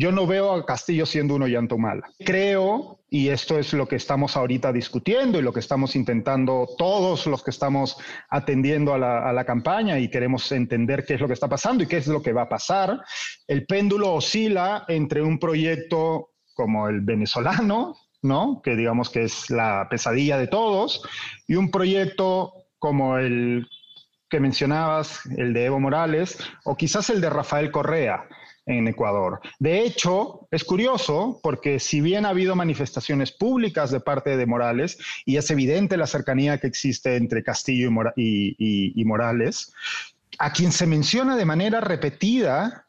yo 0.00 0.12
no 0.12 0.26
veo 0.26 0.54
a 0.54 0.64
Castillo 0.64 1.04
siendo 1.04 1.34
un 1.34 1.42
Ollantumala. 1.42 2.08
Creo, 2.24 3.00
y 3.10 3.28
esto 3.28 3.58
es 3.58 3.74
lo 3.74 3.86
que 3.86 3.96
estamos 3.96 4.34
ahorita 4.34 4.72
discutiendo 4.72 5.38
y 5.38 5.42
lo 5.42 5.52
que 5.52 5.60
estamos 5.60 5.94
intentando 5.94 6.66
todos 6.78 7.26
los 7.26 7.44
que 7.44 7.50
estamos 7.50 7.98
atendiendo 8.30 8.94
a 8.94 8.98
la, 8.98 9.44
campaña 9.44 9.98
y 9.98 10.08
queremos 10.08 10.50
entender 10.52 11.04
qué 11.04 11.14
es 11.14 11.20
lo 11.20 11.26
que 11.26 11.34
está 11.34 11.48
pasando 11.48 11.84
y 11.84 11.86
qué 11.86 11.98
es 11.98 12.06
lo 12.06 12.22
que 12.22 12.32
va 12.32 12.42
a 12.42 12.48
pasar, 12.48 12.98
el 13.46 13.66
péndulo 13.66 14.14
oscila 14.14 14.86
entre 14.88 15.20
un 15.20 15.38
proyecto 15.38 16.30
como 16.54 16.88
el 16.88 17.02
venezolano, 17.02 17.94
¿no? 18.22 18.62
que 18.64 18.76
digamos 18.76 19.10
que 19.10 19.24
es 19.24 19.50
la 19.50 19.86
pesadilla 19.90 20.38
de 20.38 20.46
todos, 20.46 21.02
y 21.46 21.56
un 21.56 21.70
proyecto 21.70 22.54
como 22.78 23.18
el 23.18 23.68
que 24.30 24.40
mencionabas, 24.40 25.26
el 25.36 25.52
de 25.52 25.66
Evo 25.66 25.78
Morales, 25.78 26.38
o 26.64 26.74
quizás 26.74 27.10
el 27.10 27.20
de 27.20 27.28
Rafael 27.28 27.70
Correa, 27.70 28.26
en 28.70 28.88
Ecuador. 28.88 29.40
De 29.58 29.82
hecho, 29.82 30.48
es 30.50 30.64
curioso 30.64 31.40
porque 31.42 31.78
si 31.78 32.00
bien 32.00 32.24
ha 32.24 32.30
habido 32.30 32.54
manifestaciones 32.54 33.32
públicas 33.32 33.90
de 33.90 34.00
parte 34.00 34.36
de 34.36 34.46
Morales 34.46 34.98
y 35.24 35.36
es 35.36 35.50
evidente 35.50 35.96
la 35.96 36.06
cercanía 36.06 36.58
que 36.58 36.66
existe 36.66 37.16
entre 37.16 37.42
Castillo 37.42 37.90
y, 38.16 39.04
Morales, 39.04 39.72
a 40.38 40.52
quien 40.52 40.72
se 40.72 40.86
menciona 40.86 41.36
de 41.36 41.44
manera 41.44 41.80
repetida 41.80 42.86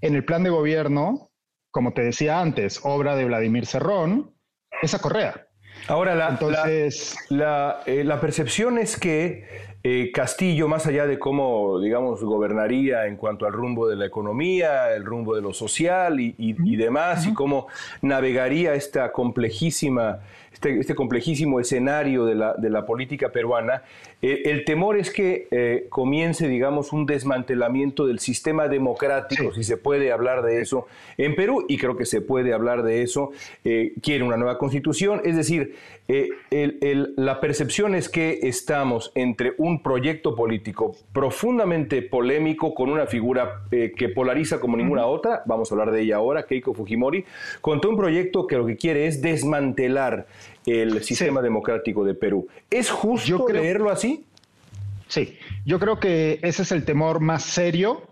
en 0.00 0.14
el 0.14 0.24
plan 0.24 0.44
de 0.44 0.50
gobierno, 0.50 1.30
como 1.70 1.92
te 1.92 2.02
decía 2.02 2.40
antes, 2.40 2.80
obra 2.84 3.16
de 3.16 3.24
Vladimir 3.24 3.66
Cerrón, 3.66 4.34
es 4.82 4.94
a 4.94 5.00
Correa. 5.00 5.46
Ahora, 5.86 6.14
la, 6.14 6.28
Entonces, 6.28 7.16
la, 7.28 7.82
eh, 7.86 8.04
la 8.04 8.20
percepción 8.20 8.78
es 8.78 8.96
que 8.98 9.46
eh, 9.84 10.10
Castillo, 10.12 10.66
más 10.66 10.86
allá 10.88 11.06
de 11.06 11.20
cómo, 11.20 11.78
digamos, 11.78 12.24
gobernaría 12.24 13.06
en 13.06 13.16
cuanto 13.16 13.46
al 13.46 13.52
rumbo 13.52 13.86
de 13.86 13.94
la 13.94 14.06
economía, 14.06 14.92
el 14.92 15.04
rumbo 15.04 15.36
de 15.36 15.40
lo 15.40 15.52
social 15.52 16.18
y, 16.18 16.76
demás, 16.76 17.26
y 17.28 17.32
cómo 17.32 17.68
navegaría 18.02 18.74
esta 18.74 19.12
complejísima 19.12 20.18
este, 20.52 20.80
este, 20.80 20.96
complejísimo 20.96 21.60
escenario 21.60 22.24
de 22.24 22.34
la, 22.34 22.54
de 22.54 22.70
la 22.70 22.84
política 22.84 23.30
peruana, 23.30 23.84
eh, 24.20 24.42
el 24.46 24.64
temor 24.64 24.98
es 24.98 25.12
que 25.12 25.46
eh, 25.52 25.86
comience, 25.88 26.48
digamos, 26.48 26.92
un 26.92 27.06
desmantelamiento 27.06 28.06
del 28.06 28.18
sistema 28.18 28.66
democrático, 28.66 29.52
si 29.52 29.62
se 29.62 29.76
puede 29.76 30.10
hablar 30.10 30.42
de 30.42 30.60
eso, 30.60 30.88
en 31.16 31.36
Perú, 31.36 31.64
y 31.68 31.78
creo 31.78 31.96
que 31.96 32.06
se 32.06 32.20
puede 32.20 32.52
hablar 32.52 32.82
de 32.82 33.02
eso, 33.02 33.30
quiere 34.02 34.24
una 34.24 34.36
nueva 34.36 34.58
constitución, 34.58 35.20
es 35.24 35.36
decir, 35.36 35.76
la 36.48 37.40
percepción 37.40 37.94
es 37.94 38.08
que 38.08 38.40
estamos 38.42 39.12
entre 39.14 39.52
un 39.58 39.67
proyecto 39.82 40.34
político 40.34 40.96
profundamente 41.12 42.02
polémico 42.02 42.74
con 42.74 42.90
una 42.90 43.06
figura 43.06 43.64
que 43.70 44.08
polariza 44.08 44.60
como 44.60 44.76
ninguna 44.76 45.06
otra, 45.06 45.42
vamos 45.46 45.70
a 45.70 45.74
hablar 45.74 45.90
de 45.90 46.02
ella 46.02 46.16
ahora, 46.16 46.46
Keiko 46.46 46.74
Fujimori, 46.74 47.24
contra 47.60 47.90
un 47.90 47.96
proyecto 47.96 48.46
que 48.46 48.56
lo 48.56 48.66
que 48.66 48.76
quiere 48.76 49.06
es 49.06 49.20
desmantelar 49.20 50.26
el 50.66 51.02
sistema 51.02 51.42
democrático 51.42 52.04
de 52.04 52.14
Perú. 52.14 52.48
¿Es 52.70 52.90
justo 52.90 53.44
creerlo 53.44 53.90
así? 53.90 54.24
Sí, 55.06 55.38
yo 55.64 55.78
creo 55.78 55.98
que 56.00 56.38
ese 56.42 56.62
es 56.62 56.72
el 56.72 56.84
temor 56.84 57.20
más 57.20 57.42
serio 57.42 58.02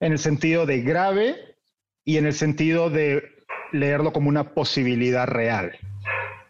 en 0.00 0.12
el 0.12 0.18
sentido 0.18 0.66
de 0.66 0.82
grave 0.82 1.36
y 2.04 2.16
en 2.18 2.26
el 2.26 2.32
sentido 2.32 2.90
de 2.90 3.22
leerlo 3.72 4.12
como 4.12 4.28
una 4.28 4.54
posibilidad 4.54 5.26
real. 5.26 5.72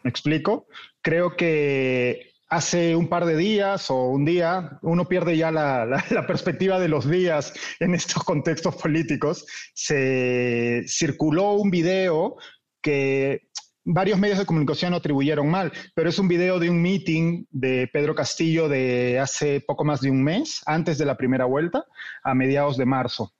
¿Me 0.02 0.10
explico? 0.10 0.66
Creo 1.00 1.36
que 1.36 2.33
hace 2.54 2.94
un 2.94 3.08
par 3.08 3.24
de 3.24 3.36
días 3.36 3.90
o 3.90 4.04
un 4.10 4.24
día, 4.24 4.78
uno 4.82 5.06
pierde 5.06 5.36
ya 5.36 5.50
la, 5.50 6.26
perspectiva 6.26 6.78
de 6.78 6.88
los 6.88 7.08
días 7.10 7.52
en 7.80 7.94
estos 7.94 8.22
contextos 8.22 8.76
políticos, 8.76 9.44
se 9.74 10.84
circuló 10.86 11.54
un 11.54 11.70
video 11.70 12.36
que 12.80 13.48
varios 13.84 14.18
medios 14.18 14.38
de 14.38 14.46
comunicación 14.46 14.94
atribuyeron 14.94 15.50
mal, 15.50 15.72
pero 15.94 16.08
es 16.08 16.18
un 16.18 16.28
video 16.28 16.60
de 16.60 16.70
un 16.70 16.80
meeting 16.80 17.44
de 17.50 17.88
Pedro 17.92 18.14
Castillo 18.14 18.68
de 18.68 19.18
hace 19.18 19.60
poco 19.60 19.84
más 19.84 20.00
de 20.00 20.10
un 20.10 20.22
mes, 20.22 20.62
antes 20.64 20.96
de 20.96 21.06
la 21.06 21.16
primera 21.16 21.46
vuelta, 21.46 21.84
a 22.22 22.34
mediados 22.34 22.76
de 22.76 22.86
marzo, 22.86 23.34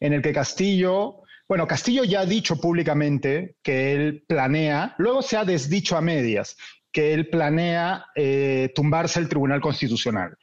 en 0.00 0.14
el 0.14 0.22
que 0.22 0.32
Castillo, 0.32 1.22
bueno, 1.48 1.66
Castillo 1.66 2.04
ya 2.04 2.20
ha 2.20 2.26
dicho 2.26 2.60
públicamente 2.60 3.56
que 3.62 3.92
él 3.92 4.24
planea, 4.26 4.94
luego 4.98 5.22
se 5.22 5.36
ha 5.36 5.44
desdicho 5.44 5.96
a 5.96 6.00
medias, 6.00 6.56
que 6.92 7.14
él 7.14 7.28
planea 7.28 8.06
eh, 8.14 8.72
tumbarse 8.74 9.20
el 9.20 9.28
Tribunal 9.28 9.60
Constitucional 9.60 10.36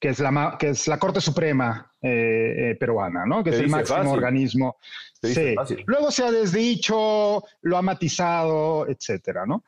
que 0.00 0.08
es 0.08 0.20
la, 0.20 0.56
que 0.58 0.70
es 0.70 0.86
la 0.86 0.98
Corte 0.98 1.20
Suprema 1.20 1.92
eh, 2.00 2.70
eh, 2.70 2.76
peruana, 2.78 3.24
¿no? 3.26 3.42
que 3.42 3.50
es 3.50 3.58
el 3.58 3.68
máximo 3.68 4.12
organismo. 4.12 4.76
Sí. 5.22 5.54
Luego 5.86 6.10
se 6.10 6.24
ha 6.24 6.30
desdicho, 6.30 7.42
lo 7.62 7.76
ha 7.76 7.82
matizado, 7.82 8.86
etcétera, 8.88 9.44
¿no? 9.46 9.64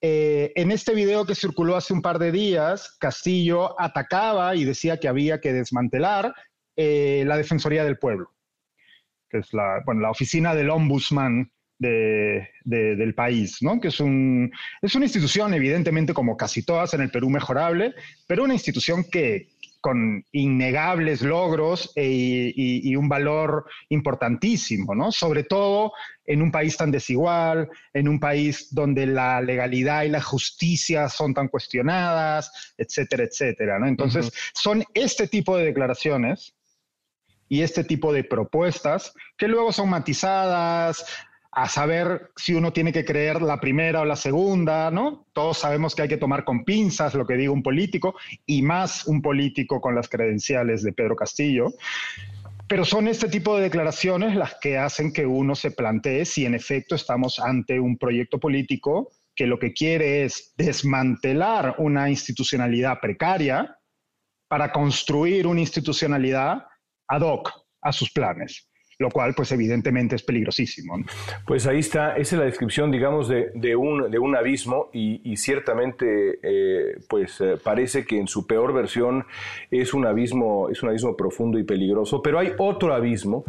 Eh, 0.00 0.52
en 0.54 0.70
este 0.70 0.94
video 0.94 1.24
que 1.24 1.34
circuló 1.34 1.76
hace 1.76 1.92
un 1.92 2.02
par 2.02 2.18
de 2.18 2.32
días, 2.32 2.96
Castillo 2.98 3.78
atacaba 3.80 4.54
y 4.54 4.64
decía 4.64 4.98
que 4.98 5.08
había 5.08 5.40
que 5.40 5.52
desmantelar 5.52 6.34
la 6.76 7.36
Defensoría 7.36 7.84
del 7.84 7.98
Pueblo, 7.98 8.34
que 9.30 9.38
es 9.38 9.52
la, 9.52 9.80
bueno, 9.86 10.00
la 10.00 10.10
oficina 10.10 10.54
del 10.54 10.70
ombudsman 10.70 11.52
de, 11.78 12.48
del 12.64 13.14
país, 13.14 13.58
¿no? 13.60 13.80
que 13.80 13.88
es, 13.88 14.00
un, 14.00 14.50
es 14.80 14.94
una 14.94 15.04
institución, 15.04 15.54
evidentemente, 15.54 16.14
como 16.14 16.36
casi 16.36 16.62
todas 16.62 16.94
en 16.94 17.02
el 17.02 17.10
Perú, 17.10 17.30
mejorable, 17.30 17.94
pero 18.26 18.44
una 18.44 18.54
institución 18.54 19.04
que, 19.10 19.48
con 19.84 20.24
innegables 20.32 21.20
logros 21.20 21.92
e, 21.94 22.54
y, 22.56 22.96
un 22.96 23.06
valor 23.06 23.66
importantísimo, 23.90 24.94
¿no? 24.94 25.12
Sobre 25.12 25.44
todo 25.44 25.92
en 26.24 26.40
un 26.40 26.50
país 26.50 26.78
tan 26.78 26.90
desigual, 26.90 27.68
en 27.92 28.08
un 28.08 28.18
país 28.18 28.74
donde 28.74 29.04
la 29.04 29.42
legalidad 29.42 30.04
y 30.04 30.08
la 30.08 30.22
justicia 30.22 31.10
son 31.10 31.34
tan 31.34 31.48
cuestionadas, 31.48 32.74
etcétera, 32.78 33.24
etcétera, 33.24 33.78
¿no? 33.78 33.86
Entonces, 33.86 34.32
son 34.54 34.82
este 34.94 35.28
tipo 35.28 35.54
de 35.58 35.66
declaraciones 35.66 36.54
y 37.50 37.60
este 37.60 37.84
tipo 37.84 38.10
de 38.10 38.24
propuestas 38.24 39.12
que 39.36 39.48
luego 39.48 39.70
son 39.70 39.90
matizadas, 39.90 41.04
a 41.54 41.68
saber 41.68 42.30
si 42.36 42.54
uno 42.54 42.72
tiene 42.72 42.92
que 42.92 43.04
creer 43.04 43.40
la 43.40 43.60
primera 43.60 44.00
o 44.00 44.04
la 44.04 44.16
segunda, 44.16 44.90
¿no? 44.90 45.26
Todos 45.32 45.58
sabemos 45.58 45.94
que 45.94 46.02
hay 46.02 46.08
que 46.08 46.16
tomar 46.16 46.44
con 46.44 46.64
pinzas 46.64 47.14
lo 47.14 47.26
que 47.26 47.36
diga 47.36 47.52
un 47.52 47.62
político 47.62 48.16
y 48.44 48.62
más 48.62 49.06
un 49.06 49.22
político 49.22 49.80
con 49.80 49.94
las 49.94 50.08
credenciales 50.08 50.82
de 50.82 50.92
Pedro 50.92 51.16
Castillo. 51.16 51.72
Pero 52.66 52.84
son 52.84 53.08
este 53.08 53.28
tipo 53.28 53.56
de 53.56 53.64
declaraciones 53.64 54.34
las 54.34 54.56
que 54.60 54.78
hacen 54.78 55.12
que 55.12 55.26
uno 55.26 55.54
se 55.54 55.70
plantee 55.70 56.24
si 56.24 56.44
en 56.44 56.54
efecto 56.54 56.94
estamos 56.94 57.38
ante 57.38 57.78
un 57.78 57.98
proyecto 57.98 58.40
político 58.40 59.12
que 59.34 59.46
lo 59.46 59.58
que 59.58 59.72
quiere 59.72 60.24
es 60.24 60.54
desmantelar 60.56 61.76
una 61.78 62.08
institucionalidad 62.08 63.00
precaria, 63.00 63.78
para 64.48 64.70
construir 64.70 65.46
una 65.46 65.60
institucionalidad 65.60 66.66
ad 67.08 67.22
hoc 67.22 67.50
a 67.82 67.92
sus 67.92 68.12
planes 68.12 68.68
lo 68.98 69.10
cual 69.10 69.34
pues 69.34 69.52
evidentemente 69.52 70.16
es 70.16 70.22
peligrosísimo. 70.22 70.96
Pues 71.46 71.66
ahí 71.66 71.78
está, 71.78 72.16
esa 72.16 72.36
es 72.36 72.38
la 72.38 72.44
descripción, 72.44 72.90
digamos, 72.90 73.28
de, 73.28 73.76
un, 73.76 74.10
de 74.10 74.18
un, 74.18 74.34
abismo 74.36 74.90
y, 74.92 75.36
ciertamente 75.36 76.38
eh, 76.42 76.98
pues 77.08 77.40
eh, 77.40 77.56
parece 77.62 78.04
que 78.04 78.18
en 78.18 78.26
su 78.26 78.46
peor 78.46 78.72
versión 78.72 79.24
es 79.70 79.94
un 79.94 80.06
abismo, 80.06 80.68
es 80.70 80.82
un 80.82 80.88
abismo 80.90 81.16
profundo 81.16 81.58
y 81.58 81.64
peligroso, 81.64 82.22
pero 82.22 82.38
hay 82.38 82.52
otro 82.58 82.94
abismo 82.94 83.44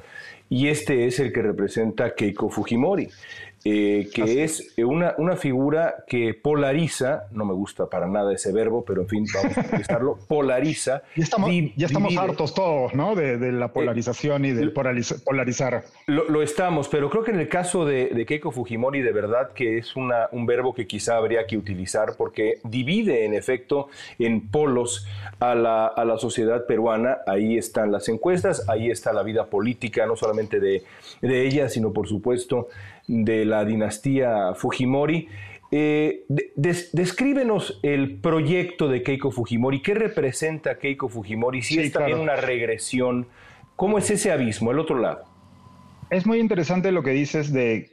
y 0.50 0.68
este 0.68 1.06
es 1.08 1.20
el 1.20 1.34
que 1.34 1.42
representa 1.42 2.14
Keiko 2.14 2.50
Fujimori. 2.50 3.10
Eh, 3.68 4.12
que 4.14 4.44
es 4.44 4.76
una, 4.78 5.16
una, 5.18 5.36
figura 5.36 6.04
que 6.06 6.36
polariza, 6.36 7.24
no 7.32 7.46
me 7.46 7.54
gusta 7.56 7.90
para 7.90 8.06
nada 8.06 8.32
ese 8.32 8.52
verbo, 8.54 8.86
pero 8.86 9.02
en 9.02 9.08
fin, 9.08 9.26
vamos 9.34 9.58
a 9.58 9.62
utilizarlo, 9.62 10.20
polariza. 10.28 11.02
Ya 11.16 11.24
estamos, 11.24 11.50
ya 11.76 11.88
estamos 11.88 12.16
hartos 12.16 12.54
todos, 12.54 12.94
¿no? 12.94 13.16
De, 13.16 13.52
la 13.52 13.74
polarización 13.74 14.46
y 14.46 14.52
del 14.52 14.72
polarizar. 14.72 15.84
Lo, 16.06 16.44
estamos, 16.44 16.90
pero 16.90 17.10
creo 17.10 17.24
que 17.24 17.32
en 17.32 17.40
el 17.40 17.50
caso 17.50 17.86
de, 17.86 18.24
Keiko 18.28 18.52
Fujimori, 18.52 19.02
de 19.02 19.12
verdad 19.12 19.52
que 19.54 19.80
es 19.80 19.96
una, 19.96 20.30
un 20.32 20.46
verbo 20.46 20.76
que 20.76 20.86
quizá 20.86 21.18
habría 21.18 21.48
que 21.48 21.58
utilizar 21.58 22.14
porque 22.20 22.60
divide 22.64 23.26
en 23.26 23.34
efecto 23.34 23.88
en 24.20 24.48
polos 24.48 25.08
a 25.40 25.56
la, 25.56 25.88
a 25.88 26.06
la 26.06 26.20
sociedad 26.20 26.68
peruana. 26.68 27.18
Ahí 27.26 27.58
están 27.58 27.92
las 27.92 28.10
encuestas, 28.10 28.70
ahí 28.70 28.92
está 28.92 29.12
la 29.12 29.24
vida 29.24 29.48
política, 29.48 30.06
no 30.06 30.16
solamente 30.16 30.60
de, 30.60 30.84
de 31.22 31.48
ella, 31.48 31.68
sino 31.68 31.92
por 31.94 32.08
supuesto 32.08 32.68
de 33.08 33.46
la 33.46 33.55
dinastía 33.64 34.54
Fujimori. 34.56 35.30
Eh, 35.72 36.26
descríbenos 36.56 37.80
el 37.84 38.20
proyecto 38.20 38.88
de 38.88 39.04
Keiko 39.04 39.32
Fujimori. 39.32 39.82
¿Qué 39.82 39.94
representa 39.94 40.78
Keiko 40.78 41.10
Fujimori? 41.10 41.62
Si 41.62 41.80
es 41.80 41.92
también 41.92 42.20
una 42.20 42.36
regresión, 42.36 43.28
¿cómo 43.76 43.98
es 43.98 44.10
ese 44.10 44.32
abismo, 44.32 44.72
el 44.72 44.80
otro 44.80 44.98
lado? 45.00 45.26
Es 46.10 46.26
muy 46.26 46.40
interesante 46.40 46.92
lo 46.92 47.04
que 47.04 47.12
dices 47.12 47.52
de 47.52 47.92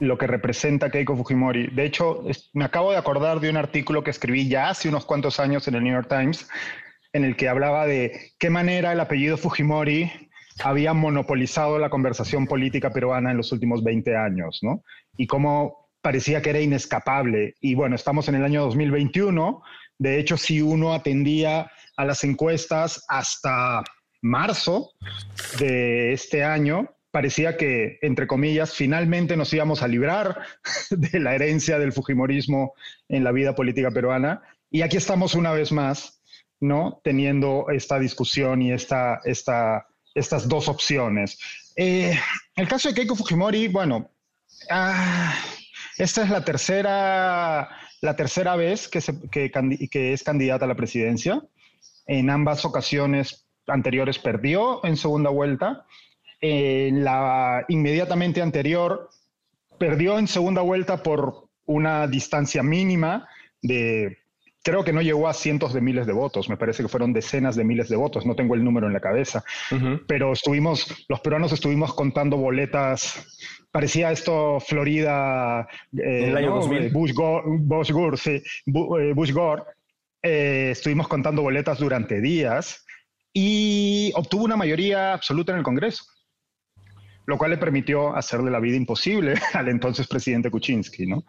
lo 0.00 0.18
que 0.18 0.26
representa 0.26 0.90
Keiko 0.90 1.16
Fujimori. 1.16 1.68
De 1.68 1.84
hecho, 1.84 2.24
me 2.52 2.64
acabo 2.64 2.90
de 2.92 2.98
acordar 2.98 3.40
de 3.40 3.50
un 3.50 3.56
artículo 3.56 4.02
que 4.02 4.10
escribí 4.10 4.48
ya 4.48 4.68
hace 4.68 4.88
unos 4.88 5.04
cuantos 5.04 5.40
años 5.40 5.66
en 5.68 5.74
el 5.74 5.84
New 5.84 5.92
York 5.92 6.08
Times, 6.08 6.48
en 7.12 7.24
el 7.24 7.36
que 7.36 7.48
hablaba 7.48 7.86
de 7.86 8.32
qué 8.38 8.50
manera 8.50 8.92
el 8.92 9.00
apellido 9.00 9.36
Fujimori 9.36 10.27
había 10.64 10.92
monopolizado 10.92 11.78
la 11.78 11.90
conversación 11.90 12.46
política 12.46 12.92
peruana 12.92 13.30
en 13.30 13.36
los 13.36 13.52
últimos 13.52 13.82
20 13.82 14.16
años, 14.16 14.60
¿no? 14.62 14.82
Y 15.16 15.26
cómo 15.26 15.88
parecía 16.00 16.42
que 16.42 16.50
era 16.50 16.60
inescapable. 16.60 17.54
Y 17.60 17.74
bueno, 17.74 17.96
estamos 17.96 18.28
en 18.28 18.36
el 18.36 18.44
año 18.44 18.62
2021. 18.62 19.62
De 19.98 20.18
hecho, 20.18 20.36
si 20.36 20.62
uno 20.62 20.94
atendía 20.94 21.70
a 21.96 22.04
las 22.04 22.24
encuestas 22.24 23.04
hasta 23.08 23.82
marzo 24.22 24.92
de 25.58 26.12
este 26.12 26.44
año, 26.44 26.88
parecía 27.10 27.56
que, 27.56 27.98
entre 28.02 28.26
comillas, 28.26 28.74
finalmente 28.74 29.36
nos 29.36 29.52
íbamos 29.52 29.82
a 29.82 29.88
librar 29.88 30.40
de 30.90 31.20
la 31.20 31.34
herencia 31.34 31.78
del 31.78 31.92
Fujimorismo 31.92 32.74
en 33.08 33.24
la 33.24 33.32
vida 33.32 33.54
política 33.54 33.90
peruana. 33.90 34.42
Y 34.70 34.82
aquí 34.82 34.96
estamos 34.96 35.34
una 35.34 35.52
vez 35.52 35.72
más, 35.72 36.22
¿no? 36.60 37.00
Teniendo 37.02 37.66
esta 37.70 37.98
discusión 37.98 38.62
y 38.62 38.72
esta, 38.72 39.20
esta 39.24 39.87
estas 40.14 40.48
dos 40.48 40.68
opciones. 40.68 41.38
Eh, 41.76 42.18
el 42.56 42.68
caso 42.68 42.88
de 42.88 42.94
Keiko 42.94 43.14
Fujimori, 43.14 43.68
bueno, 43.68 44.10
ah, 44.70 45.34
esta 45.96 46.22
es 46.22 46.30
la 46.30 46.44
tercera, 46.44 47.68
la 48.00 48.16
tercera 48.16 48.56
vez 48.56 48.88
que, 48.88 49.00
que, 49.30 50.12
es 50.12 50.22
candidata 50.22 50.64
a 50.64 50.68
la 50.68 50.74
presidencia. 50.74 51.42
En 52.06 52.30
ambas 52.30 52.64
ocasiones 52.64 53.46
anteriores 53.66 54.18
perdió 54.18 54.84
en 54.84 54.96
segunda 54.96 55.30
vuelta. 55.30 55.84
En 56.40 57.04
la 57.04 57.64
inmediatamente 57.68 58.40
anterior 58.42 59.10
perdió 59.78 60.18
en 60.18 60.28
segunda 60.28 60.62
vuelta 60.62 61.02
por 61.02 61.48
una 61.66 62.06
distancia 62.06 62.62
mínima 62.62 63.28
de 63.60 64.18
creo 64.68 64.84
que 64.84 64.92
no 64.92 65.00
llegó 65.00 65.28
a 65.28 65.32
cientos 65.32 65.72
de 65.72 65.80
miles 65.80 66.06
de 66.06 66.12
votos, 66.12 66.50
me 66.50 66.58
parece 66.58 66.82
que 66.82 66.90
fueron 66.90 67.14
decenas 67.14 67.56
de 67.56 67.64
miles 67.64 67.88
de 67.88 67.96
votos, 67.96 68.26
no 68.26 68.36
tengo 68.36 68.54
el 68.54 68.62
número 68.62 68.86
en 68.86 68.92
la 68.92 69.00
cabeza, 69.00 69.42
pero 70.06 70.34
estuvimos, 70.34 71.06
los 71.08 71.20
peruanos 71.20 71.52
estuvimos 71.52 71.94
contando 71.94 72.36
boletas, 72.36 73.38
parecía 73.70 74.12
esto 74.12 74.60
Florida, 74.60 75.66
eh, 75.96 76.34
año 76.36 76.56
2000. 76.56 76.90
Bush 76.90 77.14
Gore, 77.14 77.44
Bush 77.46 77.92
Gore, 77.92 78.16
sí, 78.18 78.42
eh, 78.66 79.12
Bush 79.14 79.32
Gore. 79.32 79.62
Eh, 80.22 80.70
estuvimos 80.72 81.08
contando 81.08 81.40
boletas 81.40 81.78
durante 81.78 82.20
días 82.20 82.84
y 83.32 84.12
obtuvo 84.16 84.44
una 84.44 84.56
mayoría 84.56 85.14
absoluta 85.14 85.52
en 85.52 85.58
el 85.58 85.64
Congreso 85.64 86.04
lo 87.24 87.36
cual 87.36 87.50
le 87.50 87.58
permitió 87.58 88.16
hacerle 88.16 88.50
la 88.50 88.58
vida 88.58 88.76
imposible 88.76 89.34
al 89.52 89.68
entonces 89.68 90.06
presidente 90.06 90.50
Kuczynski, 90.50 91.06
¿no? 91.06 91.24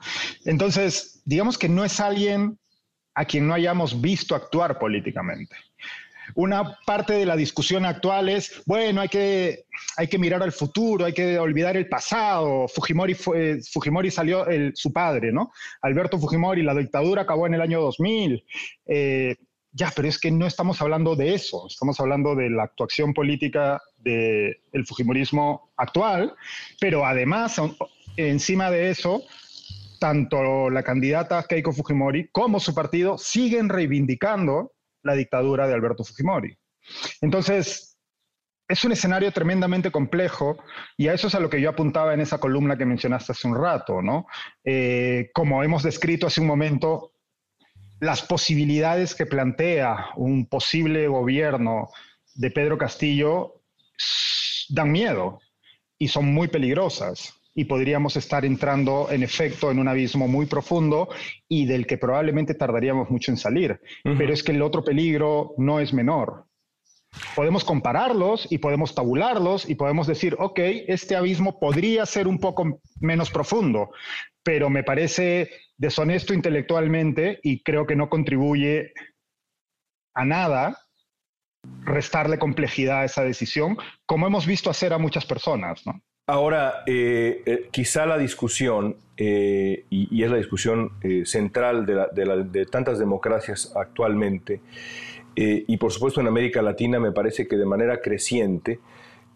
Entonces, 0.45 1.21
digamos 1.25 1.57
que 1.57 1.67
no 1.67 1.83
es 1.83 1.99
alguien 1.99 2.57
a 3.13 3.25
quien 3.25 3.47
no 3.47 3.53
hayamos 3.53 3.99
visto 3.99 4.35
actuar 4.35 4.79
políticamente. 4.79 5.55
Una 6.35 6.77
parte 6.85 7.13
de 7.13 7.25
la 7.25 7.35
discusión 7.35 7.85
actual 7.85 8.29
es, 8.29 8.61
bueno, 8.65 9.01
hay 9.01 9.09
que, 9.09 9.65
hay 9.97 10.07
que 10.07 10.19
mirar 10.19 10.43
al 10.43 10.51
futuro, 10.51 11.05
hay 11.05 11.13
que 11.13 11.39
olvidar 11.39 11.75
el 11.75 11.89
pasado. 11.89 12.67
Fujimori, 12.67 13.15
fue, 13.15 13.59
Fujimori 13.71 14.11
salió 14.11 14.45
su 14.75 14.93
padre, 14.93 15.31
¿no? 15.31 15.51
Alberto 15.81 16.19
Fujimori, 16.19 16.61
la 16.61 16.75
dictadura 16.75 17.23
acabó 17.23 17.47
en 17.47 17.55
el 17.55 17.61
año 17.61 17.81
2000. 17.81 18.45
Eh, 18.85 19.35
ya, 19.71 19.91
pero 19.95 20.07
es 20.07 20.19
que 20.19 20.31
no 20.31 20.47
estamos 20.47 20.81
hablando 20.81 21.15
de 21.15 21.35
eso, 21.35 21.67
estamos 21.67 21.99
hablando 21.99 22.35
de 22.35 22.49
la 22.49 22.63
actuación 22.63 23.13
política 23.13 23.81
del 23.97 24.85
Fujimorismo 24.85 25.71
actual, 25.77 26.33
pero 26.79 27.05
además, 27.05 27.61
encima 28.17 28.71
de 28.71 28.89
eso, 28.89 29.23
tanto 29.99 30.69
la 30.69 30.83
candidata 30.83 31.43
Keiko 31.43 31.73
Fujimori 31.73 32.29
como 32.31 32.59
su 32.59 32.73
partido 32.73 33.17
siguen 33.17 33.69
reivindicando 33.69 34.73
la 35.03 35.13
dictadura 35.13 35.67
de 35.67 35.73
Alberto 35.73 36.03
Fujimori. 36.03 36.57
Entonces, 37.21 37.97
es 38.67 38.83
un 38.83 38.91
escenario 38.91 39.31
tremendamente 39.31 39.91
complejo 39.91 40.57
y 40.95 41.07
a 41.07 41.13
eso 41.13 41.27
es 41.27 41.35
a 41.35 41.39
lo 41.39 41.49
que 41.49 41.59
yo 41.59 41.69
apuntaba 41.69 42.13
en 42.13 42.21
esa 42.21 42.37
columna 42.37 42.77
que 42.77 42.85
mencionaste 42.85 43.31
hace 43.31 43.47
un 43.47 43.55
rato, 43.55 44.01
¿no? 44.01 44.27
Eh, 44.63 45.31
como 45.33 45.63
hemos 45.63 45.83
descrito 45.83 46.27
hace 46.27 46.41
un 46.41 46.47
momento, 46.47 47.13
las 47.99 48.21
posibilidades 48.21 49.15
que 49.15 49.25
plantea 49.25 50.09
un 50.15 50.47
posible 50.47 51.07
gobierno 51.07 51.89
de 52.35 52.51
Pedro 52.51 52.77
Castillo 52.77 53.63
dan 54.69 54.91
miedo 54.91 55.39
y 55.97 56.07
son 56.07 56.31
muy 56.33 56.47
peligrosas 56.47 57.38
y 57.55 57.65
podríamos 57.65 58.15
estar 58.15 58.45
entrando 58.45 59.07
en 59.11 59.23
efecto 59.23 59.71
en 59.71 59.79
un 59.79 59.87
abismo 59.87 60.27
muy 60.27 60.45
profundo 60.45 61.09
y 61.47 61.65
del 61.65 61.87
que 61.87 61.97
probablemente 61.97 62.53
tardaríamos 62.53 63.09
mucho 63.09 63.31
en 63.31 63.37
salir. 63.37 63.79
Pero 64.03 64.33
es 64.33 64.43
que 64.43 64.51
el 64.51 64.61
otro 64.61 64.83
peligro 64.83 65.53
no 65.57 65.79
es 65.79 65.93
menor. 65.93 66.45
Podemos 67.35 67.65
compararlos 67.65 68.47
y 68.51 68.59
podemos 68.59 68.93
tabularlos 68.93 69.67
y 69.67 69.75
podemos 69.75 70.05
decir, 70.05 70.35
ok, 70.37 70.59
este 70.87 71.15
abismo 71.15 71.59
podría 71.59 72.05
ser 72.05 72.27
un 72.27 72.39
poco 72.39 72.81
menos 72.99 73.31
profundo, 73.31 73.91
pero 74.43 74.69
me 74.69 74.83
parece 74.83 75.49
deshonesto 75.77 76.33
intelectualmente 76.33 77.39
y 77.41 77.63
creo 77.63 77.87
que 77.87 77.95
no 77.95 78.09
contribuye 78.09 78.93
a 80.13 80.23
nada 80.23 80.77
restarle 81.83 82.37
complejidad 82.37 83.01
a 83.01 83.05
esa 83.05 83.23
decisión, 83.23 83.77
como 84.05 84.27
hemos 84.27 84.45
visto 84.45 84.69
hacer 84.69 84.93
a 84.93 84.97
muchas 84.97 85.25
personas, 85.25 85.85
¿no? 85.85 86.01
Ahora, 86.29 86.83
eh, 86.85 87.41
eh, 87.43 87.69
quizá 87.71 88.05
la 88.05 88.15
discusión, 88.15 88.97
eh, 89.17 89.85
y, 89.89 90.23
es 90.23 90.29
la 90.29 90.37
discusión 90.37 90.91
central 91.25 91.87
de, 91.87 92.65
tantas 92.67 92.99
democracias 92.99 93.73
actualmente, 93.75 94.61
y 95.35 95.75
por 95.77 95.91
supuesto 95.91 96.21
en 96.21 96.27
América 96.27 96.61
Latina 96.61 96.99
me 96.99 97.11
parece 97.11 97.47
que 97.47 97.57
de 97.57 97.65
manera 97.65 97.99
creciente, 97.99 98.79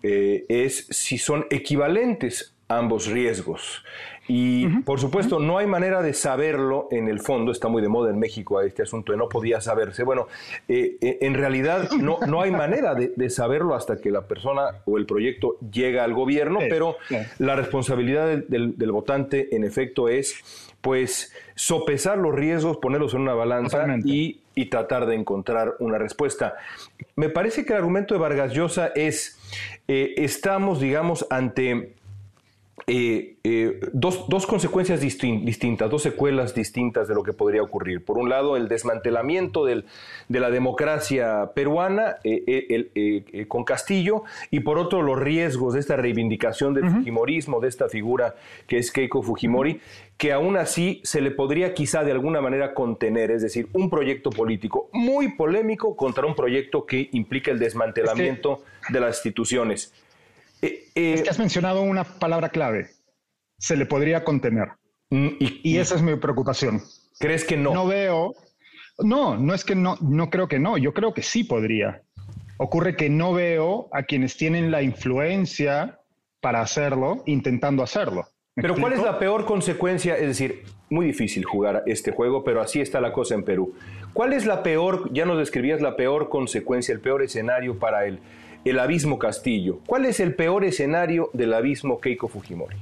es 0.04 0.86
si 0.92 1.18
son 1.18 1.48
equivalentes 1.50 2.53
ambos 2.78 3.08
riesgos. 3.08 3.84
Y 4.28 4.68
por 4.84 5.02
supuesto, 5.02 5.40
no 5.40 5.58
hay 5.58 5.68
manera 5.68 6.02
de 6.02 6.14
saberlo 6.14 6.88
en 6.92 7.10
el 7.10 7.20
fondo, 7.20 7.52
está 7.52 7.68
muy 7.68 7.82
de 7.82 7.90
moda 7.90 8.10
en 8.10 8.20
México 8.20 8.62
este 8.62 8.84
asunto 8.84 9.12
de 9.12 9.18
no 9.18 9.28
podía 9.28 9.60
saberse. 9.60 10.04
Bueno, 10.04 10.28
eh, 10.70 10.96
eh, 11.02 11.18
en 11.22 11.34
realidad 11.34 11.92
no, 11.92 12.20
no 12.26 12.42
hay 12.42 12.52
manera 12.52 12.96
de, 12.96 13.30
saberlo 13.30 13.76
hasta 13.76 13.98
que 13.98 14.12
la 14.12 14.28
persona 14.28 14.82
o 14.86 14.98
el 14.98 15.06
proyecto 15.06 15.58
llega 15.72 16.04
al 16.04 16.14
gobierno, 16.14 16.60
pero 16.70 16.98
la 17.40 17.56
responsabilidad 17.56 18.28
del, 18.28 18.92
votante 18.92 19.56
en 19.56 19.64
efecto 19.64 20.08
es 20.08 20.36
pues 20.82 21.34
sopesar 21.56 22.18
los 22.18 22.36
riesgos, 22.36 22.78
ponerlos 22.78 23.14
en 23.14 23.22
una 23.22 23.34
balanza 23.34 23.88
y, 24.04 24.40
tratar 24.70 25.08
de 25.08 25.16
encontrar 25.16 25.76
una 25.80 25.98
respuesta. 25.98 26.56
Me 27.16 27.30
parece 27.30 27.66
que 27.66 27.74
el 27.74 27.80
argumento 27.80 28.14
de 28.14 28.20
Vargas 28.20 28.54
Llosa 28.54 28.92
es, 28.94 29.40
eh, 29.88 30.14
estamos, 30.18 30.80
digamos, 30.80 31.26
ante 31.30 31.96
eh, 32.88 33.38
eh, 33.44 33.80
dos, 33.94 34.26
dos, 34.28 34.46
consecuencias 34.46 35.00
distintas, 35.00 35.90
dos 35.90 36.02
secuelas 36.02 36.54
distintas 36.54 37.08
de 37.08 37.14
lo 37.14 37.24
que 37.24 37.32
podría 37.32 37.62
ocurrir. 37.62 38.04
Por 38.04 38.18
un 38.18 38.30
lado, 38.30 38.58
el 38.58 38.68
desmantelamiento 38.68 39.64
del, 39.64 39.86
de 40.28 40.40
la 40.40 40.50
democracia 40.50 41.52
peruana 41.56 42.18
eh, 42.24 43.46
con 43.48 43.64
Castillo 43.64 44.24
y 44.52 44.62
por 44.62 44.80
otro, 44.80 45.02
los 45.02 45.18
riesgos 45.20 45.76
de 45.76 45.80
esta 45.80 45.96
reivindicación 45.96 46.74
del 46.74 46.90
Fujimorismo, 46.90 47.62
de 47.62 47.70
esta 47.70 47.88
figura 47.88 48.36
que 48.68 48.80
es 48.80 48.92
Keiko 48.92 49.22
Fujimori, 49.22 49.80
que 50.18 50.34
aún 50.34 50.58
así 50.58 51.00
se 51.04 51.22
le 51.22 51.32
podría 51.32 51.74
quizá 51.74 52.04
de 52.04 52.12
alguna 52.12 52.42
manera 52.42 52.74
contener, 52.74 53.32
es 53.32 53.44
decir, 53.44 53.68
un 53.74 53.90
proyecto 53.90 54.30
político 54.30 54.90
muy 54.92 55.36
polémico 55.36 55.96
contra 55.96 56.26
un 56.26 56.36
proyecto 56.36 56.86
que 56.86 57.10
implica 57.14 57.52
el 57.52 57.60
desmantelamiento 57.60 58.64
de 58.90 59.00
las 59.00 59.18
instituciones. 59.18 59.94
Eh, 60.63 60.89
es 60.95 61.21
que 61.21 61.30
has 61.30 61.39
mencionado 61.39 61.82
una 61.82 62.04
palabra 62.04 62.49
clave. 62.49 62.89
Se 63.58 63.76
le 63.76 63.86
podría 63.86 64.23
contener. 64.23 64.69
Mm, 65.10 65.28
y, 65.39 65.78
esa 65.78 65.95
es 65.95 66.02
mi 66.02 66.15
preocupación. 66.15 66.82
¿Crees 67.19 67.43
que 67.45 67.58
no? 67.58 67.73
No 67.73 67.86
veo. 67.86 68.34
No, 68.99 69.38
no 69.38 69.54
es 69.54 69.63
que 69.63 69.76
no, 69.76 69.97
no 70.02 70.30
creo 70.30 70.47
que 70.47 70.60
no. 70.60 70.78
Yo 70.78 70.93
creo 70.93 71.13
que 71.13 71.21
sí 71.21 71.43
podría. 71.43 72.02
Ocurre 72.58 72.95
que 72.95 73.10
no 73.10 73.34
veo 73.34 73.89
a 73.91 74.04
quienes 74.04 74.38
tienen 74.38 74.71
la 74.71 74.82
influencia 74.82 75.99
para 76.41 76.62
hacerlo 76.62 77.23
intentando 77.26 77.84
hacerlo. 77.84 78.28
Pero 78.56 78.76
¿cuál 78.76 78.93
es 78.93 79.02
la 79.02 79.17
peor 79.17 79.45
consecuencia? 79.45 80.15
Es 80.15 80.28
decir, 80.28 80.63
muy 80.89 81.08
difícil 81.08 81.43
jugar 81.43 81.84
este 81.88 82.12
juego, 82.12 82.43
pero 82.43 82.62
así 82.62 82.82
está 82.82 83.02
la 83.02 83.12
cosa 83.12 83.34
en 83.34 83.43
Perú. 83.43 83.73
¿Cuál 84.13 84.34
es 84.34 84.45
la 84.45 84.62
peor, 84.62 85.12
ya 85.12 85.26
nos 85.26 85.39
describías 85.39 85.82
la 85.82 85.95
peor 85.95 86.30
consecuencia, 86.30 86.93
el 86.93 87.02
peor 87.02 87.23
escenario 87.23 87.80
para 87.80 88.06
él? 88.06 88.19
El 88.65 88.80
abismo 88.80 89.19
Castillo. 89.19 89.80
¿Cuál 89.86 90.06
es 90.06 90.19
el 90.19 90.36
peor 90.36 90.63
escenario 90.63 91.30
del 91.34 91.54
abismo 91.54 91.99
Keiko 91.99 92.28
Fujimori? 92.28 92.78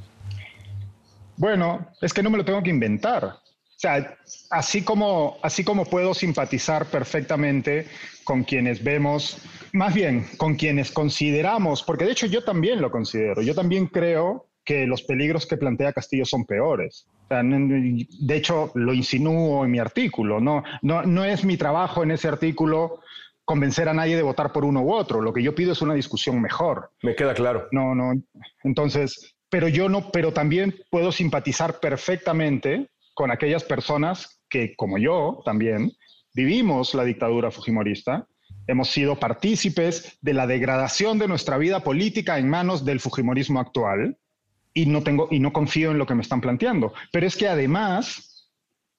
Bueno, 1.38 1.88
es 2.02 2.14
que 2.14 2.22
no 2.22 2.30
me 2.30 2.38
lo 2.38 2.46
tengo 2.46 2.62
que 2.62 2.70
inventar. 2.70 3.24
O 3.26 3.40
sea, 3.82 4.16
así 4.52 4.84
como, 4.84 5.38
así 5.42 5.64
como 5.64 5.86
puedo 5.86 6.14
simpatizar 6.14 6.86
perfectamente 6.86 7.88
con 8.24 8.44
quienes 8.44 8.84
vemos, 8.84 9.40
más 9.74 9.94
bien 9.96 10.28
con 10.38 10.56
quienes 10.56 10.92
consideramos, 10.92 11.82
porque 11.82 12.06
de 12.06 12.12
hecho 12.12 12.28
yo 12.28 12.44
también 12.44 12.80
lo 12.80 12.92
considero, 12.92 13.42
yo 13.42 13.56
también 13.56 13.88
creo 13.88 14.46
que 14.64 14.86
los 14.86 15.02
peligros 15.02 15.48
que 15.48 15.58
plantea 15.58 15.94
Castillo 15.94 16.26
son 16.26 16.46
peores. 16.46 17.08
de 17.30 18.36
hecho, 18.36 18.72
lo 18.76 18.94
insinúo 18.94 19.66
en 19.66 19.72
mi 19.72 19.80
artículo. 19.80 20.40
No, 20.40 20.64
no, 20.84 21.02
no 21.02 21.26
es 21.26 21.44
mi 21.44 21.58
trabajo 21.58 22.04
en 22.04 22.12
ese 22.12 22.28
artículo 22.28 23.00
convencer 23.52 23.90
a 23.90 23.94
nadie 23.94 24.16
de 24.16 24.22
votar 24.22 24.54
por 24.54 24.64
uno 24.64 24.82
u 24.82 24.94
otro. 24.94 25.20
Lo 25.20 25.34
que 25.34 25.44
yo 25.44 25.54
pido 25.54 25.74
es 25.74 25.82
una 25.82 25.94
discusión 25.94 26.42
mejor. 26.42 26.92
Me 27.02 27.16
queda 27.16 27.34
claro. 27.34 27.68
No, 27.74 27.94
no. 27.94 28.14
Entonces, 28.64 29.36
pero 29.50 29.68
yo 29.68 29.90
no, 29.90 30.10
pero 30.10 30.32
también 30.32 30.74
puedo 30.90 31.12
simpatizar 31.12 31.82
perfectamente 31.82 32.90
con 33.14 33.30
aquellas 33.30 33.66
personas 33.66 34.42
que, 34.50 34.74
como 34.78 34.98
yo 34.98 35.42
también, 35.44 35.92
vivimos 36.34 36.94
la 36.94 37.04
dictadura 37.04 37.52
fujimorista, 37.52 38.26
hemos 38.68 38.90
sido 38.90 39.20
partícipes 39.20 40.18
de 40.22 40.34
la 40.34 40.48
degradación 40.48 41.20
de 41.20 41.28
nuestra 41.28 41.58
vida 41.58 41.82
política 41.82 42.40
en 42.40 42.48
manos 42.48 42.86
del 42.86 43.02
fujimorismo 43.02 43.60
actual 43.60 44.18
y 44.74 44.86
no 44.86 45.04
tengo 45.04 45.28
y 45.30 45.40
no 45.42 45.52
confío 45.52 45.92
en 45.92 45.98
lo 45.98 46.06
que 46.06 46.16
me 46.16 46.22
están 46.22 46.40
planteando. 46.40 46.94
Pero 47.12 47.28
es 47.28 47.36
que 47.36 47.50
además 47.50 48.50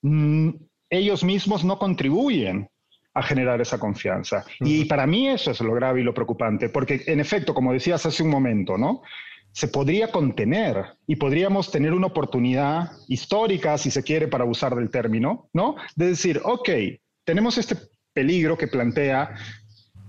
mm, 0.03 0.49
ellos 0.91 1.23
mismos 1.23 1.65
no 1.65 1.79
contribuyen 1.79 2.69
a 3.13 3.23
generar 3.23 3.61
esa 3.61 3.79
confianza. 3.79 4.43
Y 4.59 4.85
para 4.85 5.05
mí 5.05 5.29
eso 5.29 5.51
es 5.51 5.61
lo 5.61 5.73
grave 5.73 6.01
y 6.01 6.03
lo 6.03 6.13
preocupante, 6.13 6.69
porque 6.69 7.03
en 7.07 7.19
efecto, 7.19 7.53
como 7.53 7.73
decías 7.73 8.05
hace 8.05 8.23
un 8.23 8.29
momento, 8.29 8.77
¿no? 8.77 9.01
Se 9.51 9.67
podría 9.67 10.11
contener 10.11 10.83
y 11.05 11.15
podríamos 11.15 11.69
tener 11.71 11.93
una 11.93 12.07
oportunidad 12.07 12.91
histórica, 13.07 13.77
si 13.77 13.91
se 13.91 14.01
quiere, 14.01 14.27
para 14.27 14.45
usar 14.45 14.75
del 14.75 14.89
término, 14.89 15.49
¿no? 15.53 15.75
De 15.95 16.07
decir, 16.07 16.41
ok, 16.43 16.69
tenemos 17.23 17.57
este 17.59 17.77
peligro 18.13 18.57
que 18.57 18.67
plantea 18.67 19.35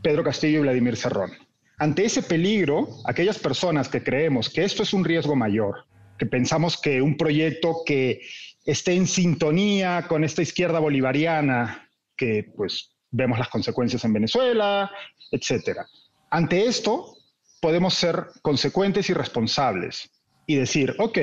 Pedro 0.03 0.25
Castillo 0.25 0.61
y 0.61 0.63
Vladimir 0.63 0.97
Cerrón. 0.97 1.33
Ante 1.79 2.05
ese 2.05 2.23
peligro, 2.23 2.89
aquellas 3.05 3.39
personas 3.39 3.89
que 3.89 4.03
creemos 4.03 4.49
que 4.49 4.65
esto 4.65 4.83
es 4.83 4.95
un 4.95 5.05
riesgo 5.05 5.37
mayor, 5.37 5.85
que 6.19 6.27
pensamos 6.27 6.81
que 6.81 7.03
un 7.03 7.17
proyecto 7.17 7.83
que 7.85 8.21
esté 8.65 8.95
en 8.95 9.07
sintonía 9.07 10.07
con 10.09 10.25
esta 10.25 10.41
izquierda 10.41 10.79
bolivariana, 10.79 11.91
que 12.17 12.51
pues 12.57 12.94
vemos 13.15 13.39
las 13.39 13.49
consecuencias 13.49 14.05
en 14.05 14.13
Venezuela, 14.13 14.91
etcétera. 15.31 15.87
Ante 16.31 16.67
esto, 16.67 17.17
podemos 17.61 17.95
ser 17.95 18.27
consecuentes 18.43 19.09
y 19.09 19.15
responsables 19.15 20.11
y 20.47 20.57
decir, 20.57 20.95
ok, 20.99 21.19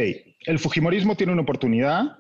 el 0.46 0.58
Fujimorismo 0.58 1.16
tiene 1.16 1.34
una 1.34 1.42
oportunidad, 1.42 2.18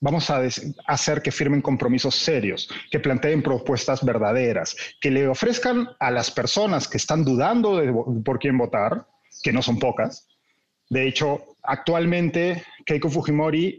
vamos 0.00 0.30
a 0.30 0.42
hacer 0.86 1.22
que 1.22 1.30
firmen 1.30 1.60
compromisos 1.60 2.14
serios, 2.14 2.68
que 2.90 2.98
planteen 2.98 3.42
propuestas 3.42 4.04
verdaderas, 4.04 4.74
que 5.00 5.10
le 5.10 5.28
ofrezcan 5.28 5.90
a 6.00 6.10
las 6.10 6.30
personas 6.30 6.88
que 6.88 6.96
están 6.96 7.24
dudando 7.24 7.76
de 7.76 7.92
por 8.24 8.38
quién 8.38 8.56
votar, 8.56 9.06
que 9.42 9.52
no 9.52 9.60
son 9.60 9.78
pocas. 9.78 10.26
De 10.88 11.06
hecho, 11.06 11.56
actualmente 11.62 12.64
Keiko 12.86 13.10
Fujimori 13.10 13.78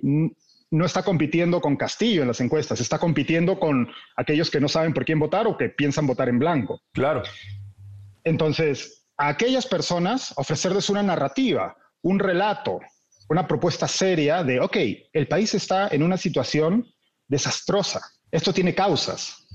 no 0.71 0.86
está 0.86 1.03
compitiendo 1.03 1.62
con 1.62 1.75
Castillo 1.75 2.21
en 2.21 2.27
las 2.27 2.41
encuestas, 2.41 2.79
está 2.79 2.99
compitiendo 2.99 3.60
con 3.60 3.89
aquellos 4.15 4.51
que 4.51 4.60
no 4.60 4.67
saben 4.67 4.93
por 4.93 5.05
quién 5.05 5.19
votar 5.19 5.47
o 5.47 5.58
que 5.58 5.69
piensan 5.69 6.05
votar 6.05 6.29
en 6.29 6.39
blanco. 6.39 6.82
Claro. 6.93 7.23
Entonces, 8.23 9.08
a 9.17 9.29
aquellas 9.29 9.65
personas 9.65 10.34
ofrecerles 10.38 10.89
una 10.89 11.03
narrativa, 11.03 11.75
un 12.01 12.19
relato, 12.19 12.79
una 13.29 13.47
propuesta 13.47 13.88
seria 13.88 14.43
de, 14.43 14.60
ok, 14.60 14.77
el 15.13 15.27
país 15.27 15.53
está 15.53 15.88
en 15.89 16.03
una 16.03 16.17
situación 16.17 16.88
desastrosa, 17.27 18.01
esto 18.32 18.53
tiene 18.53 18.75
causas. 18.75 19.47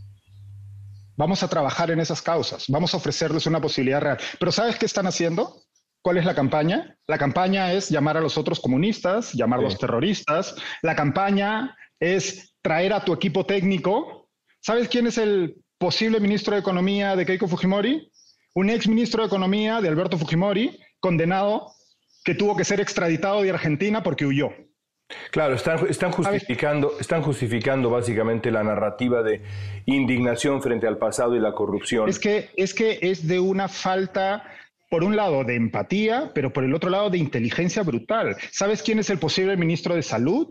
Vamos 1.16 1.44
a 1.44 1.48
trabajar 1.48 1.92
en 1.92 2.00
esas 2.00 2.20
causas, 2.20 2.64
vamos 2.68 2.92
a 2.92 2.96
ofrecerles 2.96 3.46
una 3.46 3.61
posibilidad 3.61 4.00
real. 4.00 4.18
Pero 4.38 4.50
¿sabes 4.50 4.77
qué 4.77 4.87
están 4.87 5.07
haciendo? 5.07 5.63
¿Cuál 6.05 6.19
es 6.19 6.27
la 6.27 6.35
campaña? 6.35 6.99
La 7.07 7.17
campaña 7.17 7.73
es 7.73 7.88
llamar 7.88 8.19
a 8.19 8.21
los 8.21 8.37
otros 8.37 8.61
comunistas, 8.61 9.33
llamarlos 9.33 9.79
terroristas. 9.79 10.55
La 10.83 10.95
campaña 10.95 11.75
es 11.99 12.55
traer 12.61 12.93
a 12.93 13.07
tu 13.07 13.14
equipo 13.14 13.47
técnico. 13.47 14.29
¿Sabes 14.61 14.90
quién 14.90 15.07
es 15.07 15.17
el 15.17 15.57
posible 15.79 16.21
ministro 16.21 16.53
de 16.53 16.61
Economía 16.61 17.17
de 17.17 17.25
Keiko 17.25 17.49
Fujimori? 17.49 18.12
Un 18.55 18.69
ex 18.69 18.87
ministro 18.87 19.23
de 19.23 19.29
Economía 19.29 19.81
de 19.81 19.88
Alberto 19.88 20.19
Fujimori, 20.19 20.79
condenado, 21.01 21.73
que 22.23 22.35
tuvo 22.35 22.55
que 22.55 22.67
ser 22.67 22.81
extraditado 22.81 23.40
de 23.40 23.49
Argentina 23.49 24.03
porque 24.03 24.27
huyó. 24.27 24.51
Claro, 25.31 25.55
están, 25.55 25.87
están, 25.88 26.12
justificando, 26.12 26.99
están 27.01 27.23
justificando 27.23 27.88
básicamente 27.88 28.51
la 28.51 28.62
narrativa 28.62 29.23
de 29.23 29.43
indignación 29.87 30.61
frente 30.61 30.87
al 30.87 30.99
pasado 30.99 31.35
y 31.35 31.40
la 31.40 31.53
corrupción. 31.53 32.11
Es 32.11 32.19
que 32.19 32.51
es, 32.57 32.75
que 32.75 32.99
es 33.01 33.27
de 33.27 33.40
una 33.40 33.69
falta 33.69 34.45
por 34.95 35.03
un 35.03 35.17
lado 35.17 35.43
de 35.43 35.57
empatía, 35.57 36.31
pero 36.37 36.53
por 36.53 36.63
el 36.63 36.73
otro 36.73 36.89
lado 36.89 37.11
de 37.11 37.19
inteligencia 37.19 37.83
brutal. 37.83 38.37
¿Sabes 38.53 38.81
quién 38.81 39.01
es 39.01 39.11
el 39.11 39.19
posible 39.19 39.57
ministro 39.57 39.97
de 39.97 40.05
Salud? 40.05 40.47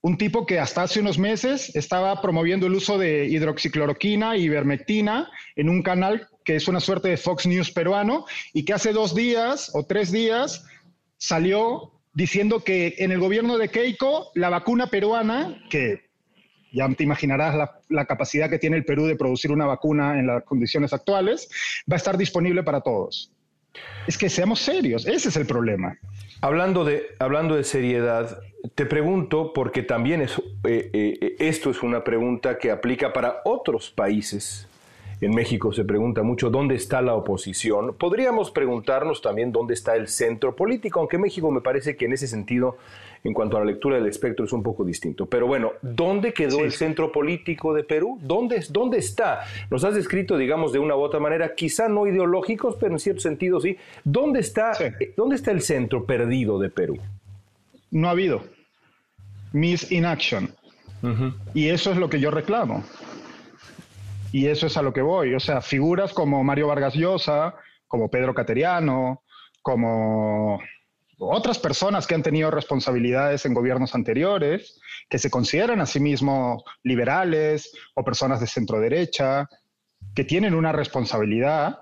Un 0.00 0.18
tipo 0.18 0.46
que 0.46 0.58
hasta 0.58 0.82
hace 0.82 0.98
unos 0.98 1.16
meses 1.16 1.70
estaba 1.76 2.20
promoviendo 2.20 2.66
el 2.66 2.74
uso 2.74 2.98
de 2.98 3.26
hidroxicloroquina 3.26 4.36
y 4.36 4.46
ivermectina 4.46 5.30
en 5.54 5.68
un 5.68 5.80
canal 5.84 6.26
que 6.44 6.56
es 6.56 6.66
una 6.66 6.80
suerte 6.80 7.06
de 7.06 7.16
Fox 7.16 7.46
News 7.46 7.70
peruano 7.70 8.24
y 8.52 8.64
que 8.64 8.72
hace 8.72 8.92
dos 8.92 9.14
días 9.14 9.70
o 9.74 9.86
tres 9.86 10.10
días 10.10 10.66
salió 11.16 11.92
diciendo 12.14 12.64
que 12.64 12.96
en 12.98 13.12
el 13.12 13.20
gobierno 13.20 13.58
de 13.58 13.68
Keiko 13.68 14.32
la 14.34 14.48
vacuna 14.48 14.88
peruana, 14.88 15.56
que 15.70 16.00
ya 16.72 16.88
te 16.88 17.04
imaginarás 17.04 17.54
la, 17.54 17.80
la, 17.90 18.06
capacidad 18.06 18.50
que 18.50 18.58
tiene 18.58 18.76
el 18.76 18.84
Perú 18.84 19.06
de 19.06 19.14
producir 19.14 19.52
una 19.52 19.66
vacuna 19.66 20.18
en 20.18 20.26
las 20.26 20.42
condiciones 20.42 20.92
actuales, 20.92 21.48
va 21.88 21.94
a 21.94 21.98
estar 21.98 22.18
disponible 22.18 22.64
para 22.64 22.80
todos. 22.80 23.30
Es 24.06 24.18
que 24.18 24.28
seamos 24.28 24.60
serios, 24.60 25.06
ese 25.06 25.28
es 25.28 25.36
el 25.36 25.46
problema. 25.46 25.98
Hablando 26.40 26.84
de, 26.84 27.06
hablando 27.18 27.54
de 27.56 27.64
seriedad, 27.64 28.38
te 28.74 28.86
pregunto, 28.86 29.52
porque 29.52 29.82
también 29.82 30.22
es, 30.22 30.38
eh, 30.64 30.90
eh, 30.92 31.36
esto 31.38 31.70
es 31.70 31.82
una 31.82 32.04
pregunta 32.04 32.58
que 32.58 32.70
aplica 32.70 33.12
para 33.12 33.40
otros 33.44 33.90
países 33.90 34.68
en 35.20 35.34
México 35.34 35.72
se 35.72 35.84
pregunta 35.84 36.22
mucho 36.22 36.50
dónde 36.50 36.74
está 36.74 37.00
la 37.00 37.14
oposición. 37.14 37.94
Podríamos 37.96 38.50
preguntarnos 38.50 39.22
también 39.22 39.52
dónde 39.52 39.74
está 39.74 39.96
el 39.96 40.08
centro 40.08 40.54
político, 40.54 41.00
aunque 41.00 41.18
México 41.18 41.50
me 41.50 41.60
parece 41.60 41.96
que 41.96 42.04
en 42.04 42.12
ese 42.12 42.26
sentido, 42.26 42.76
en 43.24 43.32
cuanto 43.32 43.56
a 43.56 43.60
la 43.60 43.66
lectura 43.66 43.96
del 43.96 44.06
espectro, 44.06 44.44
es 44.44 44.52
un 44.52 44.62
poco 44.62 44.84
distinto. 44.84 45.24
Pero 45.26 45.46
bueno, 45.46 45.72
¿dónde 45.80 46.34
quedó 46.34 46.60
el 46.60 46.72
centro 46.72 47.10
político 47.10 47.72
de 47.72 47.82
Perú? 47.82 48.18
¿Dónde, 48.22 48.62
¿Dónde 48.68 48.98
está? 48.98 49.40
Nos 49.70 49.82
has 49.82 49.94
descrito, 49.94 50.36
digamos, 50.36 50.72
de 50.72 50.78
una 50.78 50.94
u 50.94 51.00
otra 51.00 51.20
manera, 51.20 51.54
quizá 51.54 51.88
no 51.88 52.06
ideológicos, 52.06 52.76
pero 52.78 52.92
en 52.92 52.98
cierto 52.98 53.22
sentido 53.22 53.60
sí. 53.60 53.78
¿Dónde 54.04 54.40
está, 54.40 54.72
eh, 54.78 55.14
¿dónde 55.16 55.36
está 55.36 55.52
el 55.52 55.62
centro 55.62 56.04
perdido 56.04 56.58
de 56.58 56.68
Perú? 56.68 56.98
No 57.90 58.08
ha 58.08 58.10
habido. 58.10 58.42
Miss 59.52 59.90
in 59.90 60.04
action. 60.04 60.54
Y 61.52 61.68
eso 61.68 61.92
es 61.92 61.98
lo 61.98 62.08
que 62.08 62.20
yo 62.20 62.30
reclamo. 62.30 62.82
Y 64.32 64.46
eso 64.46 64.66
es 64.66 64.76
a 64.76 64.82
lo 64.82 64.92
que 64.92 65.02
voy. 65.02 65.34
O 65.34 65.40
sea, 65.40 65.60
figuras 65.60 66.12
como 66.12 66.42
Mario 66.42 66.68
Vargas 66.68 66.94
Llosa, 66.94 67.54
como 67.86 68.10
Pedro 68.10 68.34
Cateriano, 68.34 69.22
como 69.62 70.60
otras 71.28 71.58
personas 71.58 72.06
que 72.06 72.14
han 72.14 72.22
tenido 72.22 72.50
responsabilidades 72.50 73.44
en 73.46 73.54
gobiernos 73.54 73.94
anteriores, 73.94 74.80
que 75.08 75.18
se 75.18 75.30
consideran 75.30 75.80
a 75.80 75.86
sí 75.86 76.00
mismos 76.00 76.62
liberales 76.82 77.72
o 77.94 78.04
personas 78.04 78.40
de 78.40 78.46
centro 78.46 78.80
derecha, 78.80 79.48
que 80.14 80.24
tienen 80.24 80.54
una 80.54 80.72
responsabilidad, 80.72 81.78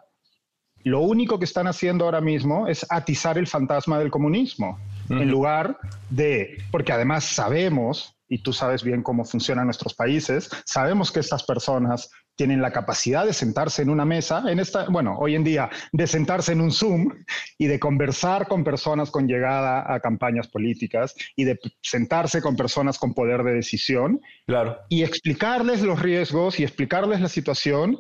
lo 0.84 1.01
único 1.01 1.38
que 1.38 1.45
están 1.45 1.66
haciendo 1.66 2.05
ahora 2.05 2.20
mismo 2.20 2.66
es 2.66 2.84
atizar 2.90 3.38
el 3.38 3.47
fantasma 3.47 3.99
del 3.99 4.11
comunismo, 4.11 4.78
en 5.09 5.30
lugar 5.30 5.78
de, 6.11 6.59
porque 6.70 6.93
además 6.93 7.24
sabemos, 7.24 8.16
y 8.28 8.38
tú 8.38 8.53
sabes 8.53 8.82
bien 8.82 9.03
cómo 9.03 9.24
funcionan 9.24 9.66
nuestros 9.66 9.95
países, 9.95 10.51
sabemos 10.64 11.12
que 11.12 11.20
estas 11.20 11.45
personas 11.45 12.11
tienen 12.43 12.61
la 12.61 12.72
capacidad 12.72 13.24
de 13.24 13.34
sentarse 13.34 13.82
en 13.82 13.88
una 13.88 14.05
mesa, 14.05 14.43
en 14.51 14.59
esta, 14.59 14.86
bueno, 14.88 15.16
hoy 15.16 15.36
en 15.36 15.45
día, 15.45 15.70
de 15.93 16.09
sentarse 16.09 16.51
en 16.51 16.61
un 16.61 16.72
Zoom 16.72 17.14
y 17.57 17.68
de 17.68 17.78
conversar 17.78 18.49
con 18.49 18.64
personas 18.64 19.12
con 19.12 19.28
llegada 19.28 19.95
a 19.95 20.01
campañas 20.01 20.49
políticas 20.49 21.14
y 21.36 21.45
de 21.45 21.57
sentarse 21.82 22.43
con 22.43 22.57
personas 22.57 22.99
con 22.99 23.14
poder 23.14 23.45
de 23.45 23.55
decisión. 23.55 24.20
Claro. 24.49 24.76
Y 24.88 25.05
explicarles 25.05 25.82
los 25.82 26.03
riesgos 26.03 26.59
y 26.59 26.64
explicarles 26.64 27.20
la 27.20 27.28
situación 27.28 27.97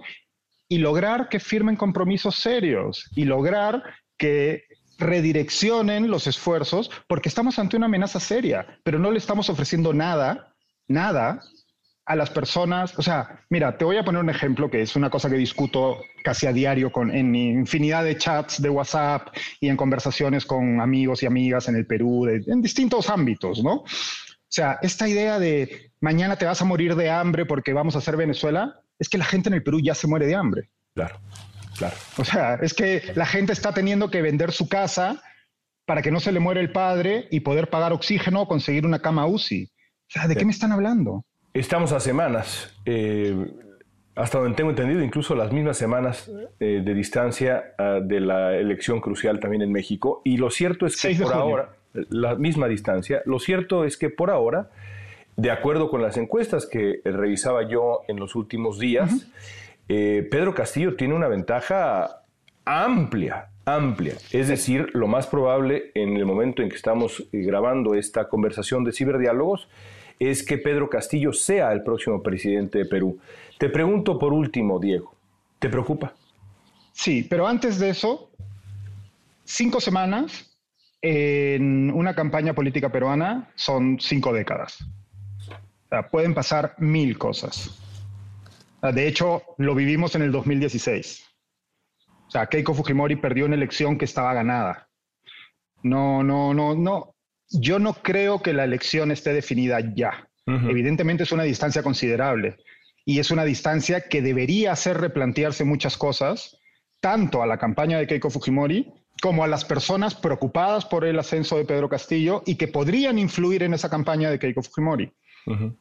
y 0.68 0.78
lograr 0.78 1.28
que 1.28 1.38
firmen 1.38 1.76
compromisos 1.76 2.34
serios 2.34 3.08
y 3.14 3.22
lograr 3.26 3.80
que 4.18 4.64
redireccionen 4.98 6.10
los 6.10 6.26
esfuerzos 6.26 6.90
porque 7.06 7.28
estamos 7.28 7.60
ante 7.60 7.76
una 7.76 7.86
amenaza 7.86 8.18
seria, 8.18 8.80
pero 8.82 8.98
no 8.98 9.12
le 9.12 9.18
estamos 9.18 9.48
ofreciendo 9.48 9.94
nada, 9.94 10.52
nada 10.88 11.40
a 12.04 12.16
las 12.16 12.30
personas, 12.30 12.98
o 12.98 13.02
sea, 13.02 13.44
mira, 13.48 13.78
te 13.78 13.84
voy 13.84 13.96
a 13.96 14.04
poner 14.04 14.20
un 14.20 14.30
ejemplo 14.30 14.68
que 14.68 14.82
es 14.82 14.96
una 14.96 15.08
cosa 15.08 15.30
que 15.30 15.36
discuto 15.36 16.00
casi 16.24 16.46
a 16.46 16.52
diario 16.52 16.90
con, 16.90 17.14
en 17.14 17.34
infinidad 17.34 18.02
de 18.04 18.18
chats 18.18 18.60
de 18.60 18.68
WhatsApp 18.68 19.28
y 19.60 19.68
en 19.68 19.76
conversaciones 19.76 20.44
con 20.44 20.80
amigos 20.80 21.22
y 21.22 21.26
amigas 21.26 21.68
en 21.68 21.76
el 21.76 21.86
Perú, 21.86 22.26
en 22.26 22.60
distintos 22.60 23.08
ámbitos, 23.08 23.62
¿no? 23.62 23.74
O 23.74 24.54
sea, 24.54 24.78
esta 24.82 25.08
idea 25.08 25.38
de 25.38 25.92
mañana 26.00 26.36
te 26.36 26.44
vas 26.44 26.60
a 26.60 26.64
morir 26.64 26.96
de 26.96 27.08
hambre 27.08 27.46
porque 27.46 27.72
vamos 27.72 27.94
a 27.94 27.98
hacer 27.98 28.16
Venezuela, 28.16 28.80
es 28.98 29.08
que 29.08 29.18
la 29.18 29.24
gente 29.24 29.48
en 29.48 29.54
el 29.54 29.62
Perú 29.62 29.80
ya 29.80 29.94
se 29.94 30.08
muere 30.08 30.26
de 30.26 30.34
hambre. 30.34 30.70
Claro, 30.94 31.20
claro. 31.78 31.96
O 32.18 32.24
sea, 32.24 32.56
es 32.56 32.74
que 32.74 33.12
la 33.14 33.26
gente 33.26 33.52
está 33.52 33.72
teniendo 33.72 34.10
que 34.10 34.22
vender 34.22 34.52
su 34.52 34.68
casa 34.68 35.22
para 35.86 36.02
que 36.02 36.10
no 36.10 36.20
se 36.20 36.32
le 36.32 36.40
muera 36.40 36.60
el 36.60 36.72
padre 36.72 37.28
y 37.30 37.40
poder 37.40 37.70
pagar 37.70 37.92
oxígeno 37.92 38.42
o 38.42 38.48
conseguir 38.48 38.84
una 38.84 39.00
cama 39.00 39.26
UCI. 39.26 39.64
O 39.64 40.10
sea, 40.10 40.28
¿de 40.28 40.36
qué 40.36 40.44
me 40.44 40.52
están 40.52 40.72
hablando? 40.72 41.24
Estamos 41.54 41.92
a 41.92 42.00
semanas, 42.00 42.74
eh, 42.86 43.36
hasta 44.14 44.38
donde 44.38 44.56
tengo 44.56 44.70
entendido, 44.70 45.02
incluso 45.02 45.34
las 45.34 45.52
mismas 45.52 45.76
semanas 45.76 46.30
eh, 46.60 46.80
de 46.82 46.94
distancia 46.94 47.74
ah, 47.76 48.00
de 48.02 48.20
la 48.20 48.56
elección 48.56 49.02
crucial 49.02 49.38
también 49.38 49.60
en 49.60 49.70
México. 49.70 50.22
Y 50.24 50.38
lo 50.38 50.50
cierto 50.50 50.86
es 50.86 51.00
que 51.00 51.14
por 51.14 51.34
ahora, 51.34 51.74
la 51.92 52.36
misma 52.36 52.68
distancia, 52.68 53.20
lo 53.26 53.38
cierto 53.38 53.84
es 53.84 53.98
que 53.98 54.08
por 54.08 54.30
ahora, 54.30 54.70
de 55.36 55.50
acuerdo 55.50 55.90
con 55.90 56.00
las 56.00 56.16
encuestas 56.16 56.64
que 56.64 57.02
revisaba 57.04 57.68
yo 57.68 58.00
en 58.08 58.18
los 58.18 58.34
últimos 58.34 58.78
días, 58.78 59.30
eh, 59.90 60.26
Pedro 60.30 60.54
Castillo 60.54 60.96
tiene 60.96 61.12
una 61.12 61.28
ventaja 61.28 62.22
amplia, 62.64 63.50
amplia. 63.66 64.14
Es 64.30 64.48
decir, 64.48 64.88
lo 64.94 65.06
más 65.06 65.26
probable 65.26 65.90
en 65.94 66.16
el 66.16 66.24
momento 66.24 66.62
en 66.62 66.70
que 66.70 66.76
estamos 66.76 67.28
grabando 67.30 67.94
esta 67.94 68.30
conversación 68.30 68.84
de 68.84 68.92
ciberdiálogos 68.92 69.68
es 70.18 70.44
que 70.44 70.58
Pedro 70.58 70.88
Castillo 70.88 71.32
sea 71.32 71.72
el 71.72 71.82
próximo 71.82 72.22
presidente 72.22 72.78
de 72.78 72.84
Perú. 72.84 73.18
Te 73.58 73.68
pregunto 73.68 74.18
por 74.18 74.32
último, 74.32 74.78
Diego, 74.78 75.14
¿te 75.58 75.68
preocupa? 75.68 76.14
Sí, 76.92 77.26
pero 77.28 77.46
antes 77.46 77.78
de 77.78 77.90
eso, 77.90 78.30
cinco 79.44 79.80
semanas 79.80 80.56
en 81.00 81.90
una 81.90 82.14
campaña 82.14 82.54
política 82.54 82.90
peruana 82.90 83.50
son 83.54 83.98
cinco 84.00 84.32
décadas. 84.32 84.78
pueden 86.10 86.34
pasar 86.34 86.74
mil 86.78 87.18
cosas. 87.18 87.78
de 88.82 89.06
hecho, 89.06 89.42
lo 89.58 89.74
vivimos 89.74 90.14
en 90.14 90.22
el 90.22 90.32
2016. 90.32 91.24
O 92.34 92.48
Keiko 92.48 92.74
Fujimori 92.74 93.16
perdió 93.16 93.46
una 93.46 93.56
elección 93.56 93.98
que 93.98 94.06
estaba 94.06 94.32
ganada. 94.32 94.88
No, 95.82 96.22
no, 96.22 96.54
no, 96.54 96.74
no 96.74 97.14
yo 97.52 97.78
no 97.78 97.94
creo 97.94 98.42
que 98.42 98.52
la 98.52 98.64
elección 98.64 99.10
esté 99.10 99.32
definida 99.32 99.80
ya. 99.94 100.28
Evidentemente 100.46 101.22
es 101.22 101.32
una 101.32 101.44
distancia 101.44 101.82
considerable 101.82 102.56
y 103.04 103.20
es 103.20 103.30
una 103.30 103.44
distancia 103.44 104.08
que 104.08 104.22
debería 104.22 104.72
hacer 104.72 105.00
replantearse 105.00 105.64
muchas 105.64 105.96
cosas, 105.96 106.58
tanto 107.00 107.42
a 107.42 107.46
la 107.46 107.58
campaña 107.58 107.98
de 107.98 108.06
Keiko 108.06 108.28
Fujimori 108.30 108.92
como 109.20 109.44
a 109.44 109.48
las 109.48 109.64
personas 109.64 110.16
preocupadas 110.16 110.84
por 110.84 111.04
el 111.04 111.18
ascenso 111.18 111.56
de 111.56 111.64
Pedro 111.64 111.88
Castillo 111.88 112.42
y 112.44 112.56
que 112.56 112.66
podrían 112.66 113.18
influir 113.18 113.62
en 113.62 113.74
esa 113.74 113.88
campaña 113.88 114.30
de 114.30 114.38
Keiko 114.38 114.62
Fujimori. 114.62 115.12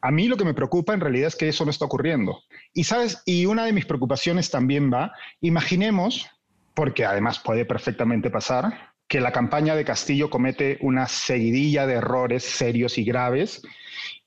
A 0.00 0.10
mí 0.10 0.26
lo 0.26 0.36
que 0.36 0.44
me 0.44 0.54
preocupa 0.54 0.92
en 0.92 1.00
realidad 1.00 1.28
es 1.28 1.36
que 1.36 1.48
eso 1.48 1.64
no 1.64 1.70
está 1.70 1.84
ocurriendo. 1.84 2.42
Y 2.72 2.84
sabes, 2.84 3.22
y 3.26 3.46
una 3.46 3.64
de 3.64 3.72
mis 3.72 3.86
preocupaciones 3.86 4.50
también 4.50 4.92
va, 4.92 5.12
imaginemos, 5.40 6.28
porque 6.74 7.04
además 7.04 7.38
puede 7.38 7.64
perfectamente 7.64 8.30
pasar, 8.30 8.91
que 9.12 9.20
la 9.20 9.30
campaña 9.30 9.76
de 9.76 9.84
Castillo 9.84 10.30
comete 10.30 10.78
una 10.80 11.06
seguidilla 11.06 11.86
de 11.86 11.96
errores 11.96 12.44
serios 12.44 12.96
y 12.96 13.04
graves 13.04 13.60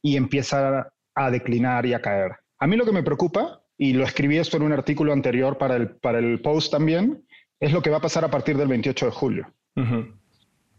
y 0.04 0.16
empieza 0.16 0.94
a 1.16 1.32
declinar 1.32 1.88
y 1.88 1.96
a 1.96 2.04
caer. 2.04 2.34
A 2.60 2.68
mí 2.68 2.76
lo 2.76 2.86
que 2.86 2.92
me 2.92 3.02
preocupa, 3.02 3.64
y 3.80 3.94
lo 3.94 4.04
escribí 4.04 4.38
esto 4.38 4.58
en 4.58 4.62
un 4.62 4.74
artículo 4.74 5.12
anterior 5.12 5.58
para 5.58 5.76
el, 5.76 5.90
para 5.90 6.20
el 6.20 6.40
post 6.40 6.72
también, 6.72 7.26
es 7.60 7.74
lo 7.74 7.82
que 7.82 7.90
va 7.90 7.98
a 7.98 8.02
pasar 8.02 8.26
a 8.26 8.30
partir 8.30 8.58
del 8.58 8.68
28 8.68 9.08
de 9.08 9.12
julio, 9.12 9.54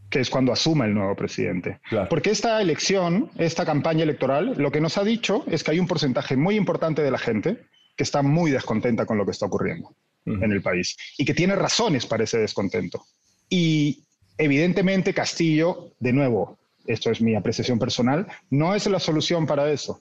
que 0.08 0.20
es 0.20 0.30
cuando 0.30 0.52
asuma 0.52 0.84
el 0.84 0.94
nuevo 0.94 1.16
presidente. 1.16 1.80
Porque 2.08 2.30
esta 2.30 2.62
elección, 2.62 3.32
esta 3.38 3.66
campaña 3.66 4.04
electoral, 4.04 4.54
lo 4.56 4.70
que 4.70 4.80
nos 4.80 4.98
ha 4.98 5.02
dicho 5.02 5.42
es 5.48 5.64
que 5.64 5.72
hay 5.72 5.80
un 5.80 5.88
porcentaje 5.88 6.36
muy 6.36 6.54
importante 6.54 7.02
de 7.02 7.10
la 7.10 7.18
gente 7.18 7.66
que 7.96 8.04
está 8.04 8.22
muy 8.22 8.52
descontenta 8.52 9.04
con 9.04 9.18
lo 9.18 9.24
que 9.24 9.32
está 9.32 9.46
ocurriendo 9.46 9.96
en 10.26 10.52
el 10.52 10.62
país 10.62 10.96
y 11.18 11.24
que 11.24 11.34
tiene 11.34 11.56
razones 11.56 12.06
para 12.06 12.22
ese 12.22 12.38
descontento. 12.38 13.02
Y 13.48 14.02
evidentemente 14.38 15.14
Castillo, 15.14 15.92
de 16.00 16.12
nuevo, 16.12 16.58
esto 16.86 17.10
es 17.10 17.20
mi 17.20 17.34
apreciación 17.34 17.78
personal, 17.78 18.26
no 18.50 18.74
es 18.74 18.86
la 18.86 19.00
solución 19.00 19.46
para 19.46 19.70
eso. 19.70 20.00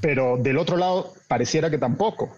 Pero 0.00 0.36
del 0.36 0.58
otro 0.58 0.76
lado, 0.76 1.12
pareciera 1.28 1.70
que 1.70 1.78
tampoco. 1.78 2.36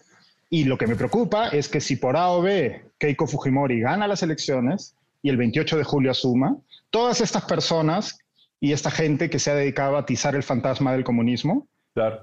Y 0.48 0.64
lo 0.64 0.78
que 0.78 0.86
me 0.86 0.96
preocupa 0.96 1.48
es 1.48 1.68
que 1.68 1.80
si 1.80 1.96
por 1.96 2.16
A 2.16 2.28
o 2.28 2.42
B 2.42 2.84
Keiko 2.98 3.26
Fujimori 3.26 3.80
gana 3.80 4.06
las 4.06 4.22
elecciones 4.22 4.94
y 5.22 5.30
el 5.30 5.36
28 5.36 5.78
de 5.78 5.84
julio 5.84 6.10
asuma, 6.12 6.56
todas 6.90 7.20
estas 7.20 7.44
personas 7.44 8.18
y 8.60 8.72
esta 8.72 8.90
gente 8.90 9.28
que 9.28 9.38
se 9.38 9.50
ha 9.50 9.54
dedicado 9.54 9.96
a 9.96 10.00
atizar 10.00 10.34
el 10.34 10.42
fantasma 10.42 10.92
del 10.92 11.04
comunismo, 11.04 11.66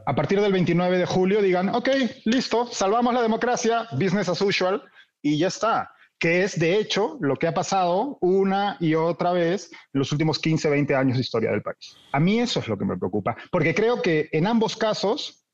a 0.06 0.16
partir 0.16 0.40
del 0.40 0.54
29 0.54 1.00
de 1.00 1.06
julio 1.06 1.42
digan, 1.42 1.70
ok, 1.70 1.90
listo, 2.26 2.68
salvamos 2.72 3.14
la 3.14 3.24
democracia, 3.24 3.88
business 3.92 4.30
as 4.30 4.42
usual, 4.42 4.84
y 5.22 5.38
ya 5.38 5.48
está 5.48 5.93
que 6.24 6.42
es 6.42 6.58
de 6.58 6.78
hecho 6.78 7.18
lo 7.20 7.36
que 7.36 7.48
ha 7.48 7.54
pasado 7.54 8.18
una 8.22 8.78
y 8.80 8.96
otra 8.96 9.34
vez 9.34 9.70
en 9.74 10.00
los 10.00 10.10
últimos 10.14 10.40
15, 10.40 10.70
20 10.70 10.96
años 10.96 11.18
de 11.18 11.22
historia 11.22 11.52
del 11.52 11.62
país. 11.62 11.98
A 12.14 12.20
mí 12.22 12.40
eso 12.40 12.62
es 12.62 12.70
lo 12.70 12.78
que 12.78 12.86
me 12.86 12.98
preocupa, 12.98 13.36
porque 13.52 13.76
creo 13.76 14.02
que 14.02 14.30
en 14.32 14.48
ambos 14.48 14.78
casos 14.78 15.46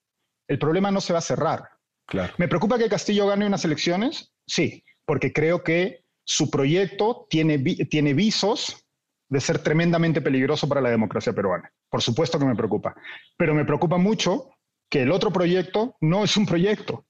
el 0.47 0.59
problema 0.59 0.91
no 0.91 1.01
se 1.01 1.11
va 1.11 1.17
a 1.17 1.23
cerrar. 1.23 1.67
Claro. 2.05 2.35
¿Me 2.37 2.47
preocupa 2.47 2.77
que 2.77 2.87
Castillo 2.87 3.25
gane 3.25 3.47
unas 3.47 3.65
elecciones? 3.65 4.31
Sí, 4.45 4.83
porque 5.05 5.33
creo 5.33 5.63
que 5.63 6.05
su 6.23 6.51
proyecto 6.51 7.25
tiene, 7.31 7.57
tiene 7.57 8.13
visos 8.13 8.85
de 9.27 9.41
ser 9.41 9.63
tremendamente 9.63 10.21
peligroso 10.21 10.69
para 10.69 10.81
la 10.81 10.91
democracia 10.91 11.33
peruana. 11.33 11.73
Por 11.89 12.03
supuesto 12.03 12.37
que 12.37 12.45
me 12.45 12.55
preocupa, 12.55 12.93
pero 13.37 13.55
me 13.55 13.65
preocupa 13.65 13.97
mucho 13.97 14.51
que 14.87 15.01
el 15.01 15.11
otro 15.11 15.33
proyecto 15.33 15.95
no 15.99 16.23
es 16.23 16.37
un 16.37 16.45
proyecto. 16.45 17.07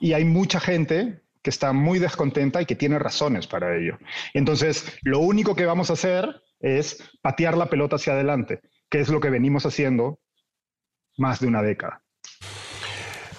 Y 0.00 0.12
hay 0.12 0.26
mucha 0.26 0.60
gente 0.60 1.23
que 1.44 1.50
está 1.50 1.74
muy 1.74 1.98
descontenta 1.98 2.62
y 2.62 2.66
que 2.66 2.74
tiene 2.74 2.98
razones 2.98 3.46
para 3.46 3.76
ello. 3.76 3.98
Entonces, 4.32 4.98
lo 5.02 5.18
único 5.20 5.54
que 5.54 5.66
vamos 5.66 5.90
a 5.90 5.92
hacer 5.92 6.42
es 6.58 6.98
patear 7.20 7.54
la 7.56 7.66
pelota 7.66 7.96
hacia 7.96 8.14
adelante, 8.14 8.60
que 8.88 9.00
es 9.00 9.10
lo 9.10 9.20
que 9.20 9.28
venimos 9.28 9.66
haciendo 9.66 10.18
más 11.18 11.40
de 11.40 11.46
una 11.46 11.62
década. 11.62 12.00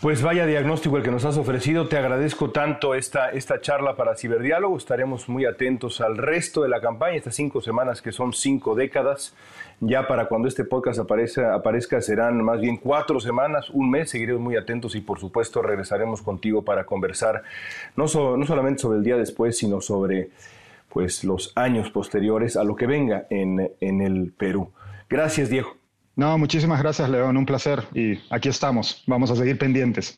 Pues 0.01 0.21
vaya 0.21 0.45
diagnóstico 0.45 0.97
el 0.97 1.03
que 1.03 1.09
nos 1.09 1.25
has 1.25 1.35
ofrecido. 1.35 1.87
Te 1.87 1.97
agradezco 1.97 2.51
tanto 2.51 2.93
esta, 2.93 3.31
esta 3.31 3.59
charla 3.59 3.95
para 3.95 4.15
Ciberdiálogo. 4.15 4.77
Estaremos 4.77 5.27
muy 5.27 5.45
atentos 5.45 5.99
al 5.99 6.15
resto 6.15 6.61
de 6.61 6.69
la 6.69 6.79
campaña, 6.79 7.15
estas 7.15 7.35
cinco 7.35 7.59
semanas 7.59 8.03
que 8.03 8.11
son 8.11 8.33
cinco 8.33 8.75
décadas. 8.75 9.35
Ya 9.79 10.07
para 10.07 10.27
cuando 10.27 10.47
este 10.47 10.63
podcast 10.63 10.99
aparezca, 10.99 11.53
aparezca 11.53 12.01
serán 12.01 12.43
más 12.43 12.61
bien 12.61 12.77
cuatro 12.77 13.19
semanas, 13.19 13.69
un 13.69 13.89
mes. 13.89 14.09
Seguiremos 14.09 14.41
muy 14.41 14.55
atentos 14.55 14.95
y 14.95 15.01
por 15.01 15.19
supuesto 15.19 15.61
regresaremos 15.61 16.21
contigo 16.21 16.63
para 16.63 16.85
conversar 16.85 17.43
no, 17.95 18.05
no 18.05 18.45
solamente 18.45 18.81
sobre 18.81 18.97
el 18.99 19.03
día 19.03 19.17
después, 19.17 19.57
sino 19.57 19.81
sobre 19.81 20.29
pues, 20.89 21.23
los 21.23 21.51
años 21.55 21.91
posteriores 21.91 22.55
a 22.55 22.63
lo 22.63 22.75
que 22.75 22.87
venga 22.87 23.27
en, 23.29 23.71
en 23.81 24.01
el 24.01 24.31
Perú. 24.31 24.71
Gracias, 25.09 25.49
Diego. 25.49 25.75
No, 26.15 26.37
muchísimas 26.37 26.81
gracias, 26.81 27.09
León. 27.09 27.35
Un 27.35 27.45
placer. 27.45 27.83
Y 27.93 28.19
aquí 28.29 28.49
estamos. 28.49 29.03
Vamos 29.05 29.31
a 29.31 29.35
seguir 29.35 29.57
pendientes. 29.57 30.17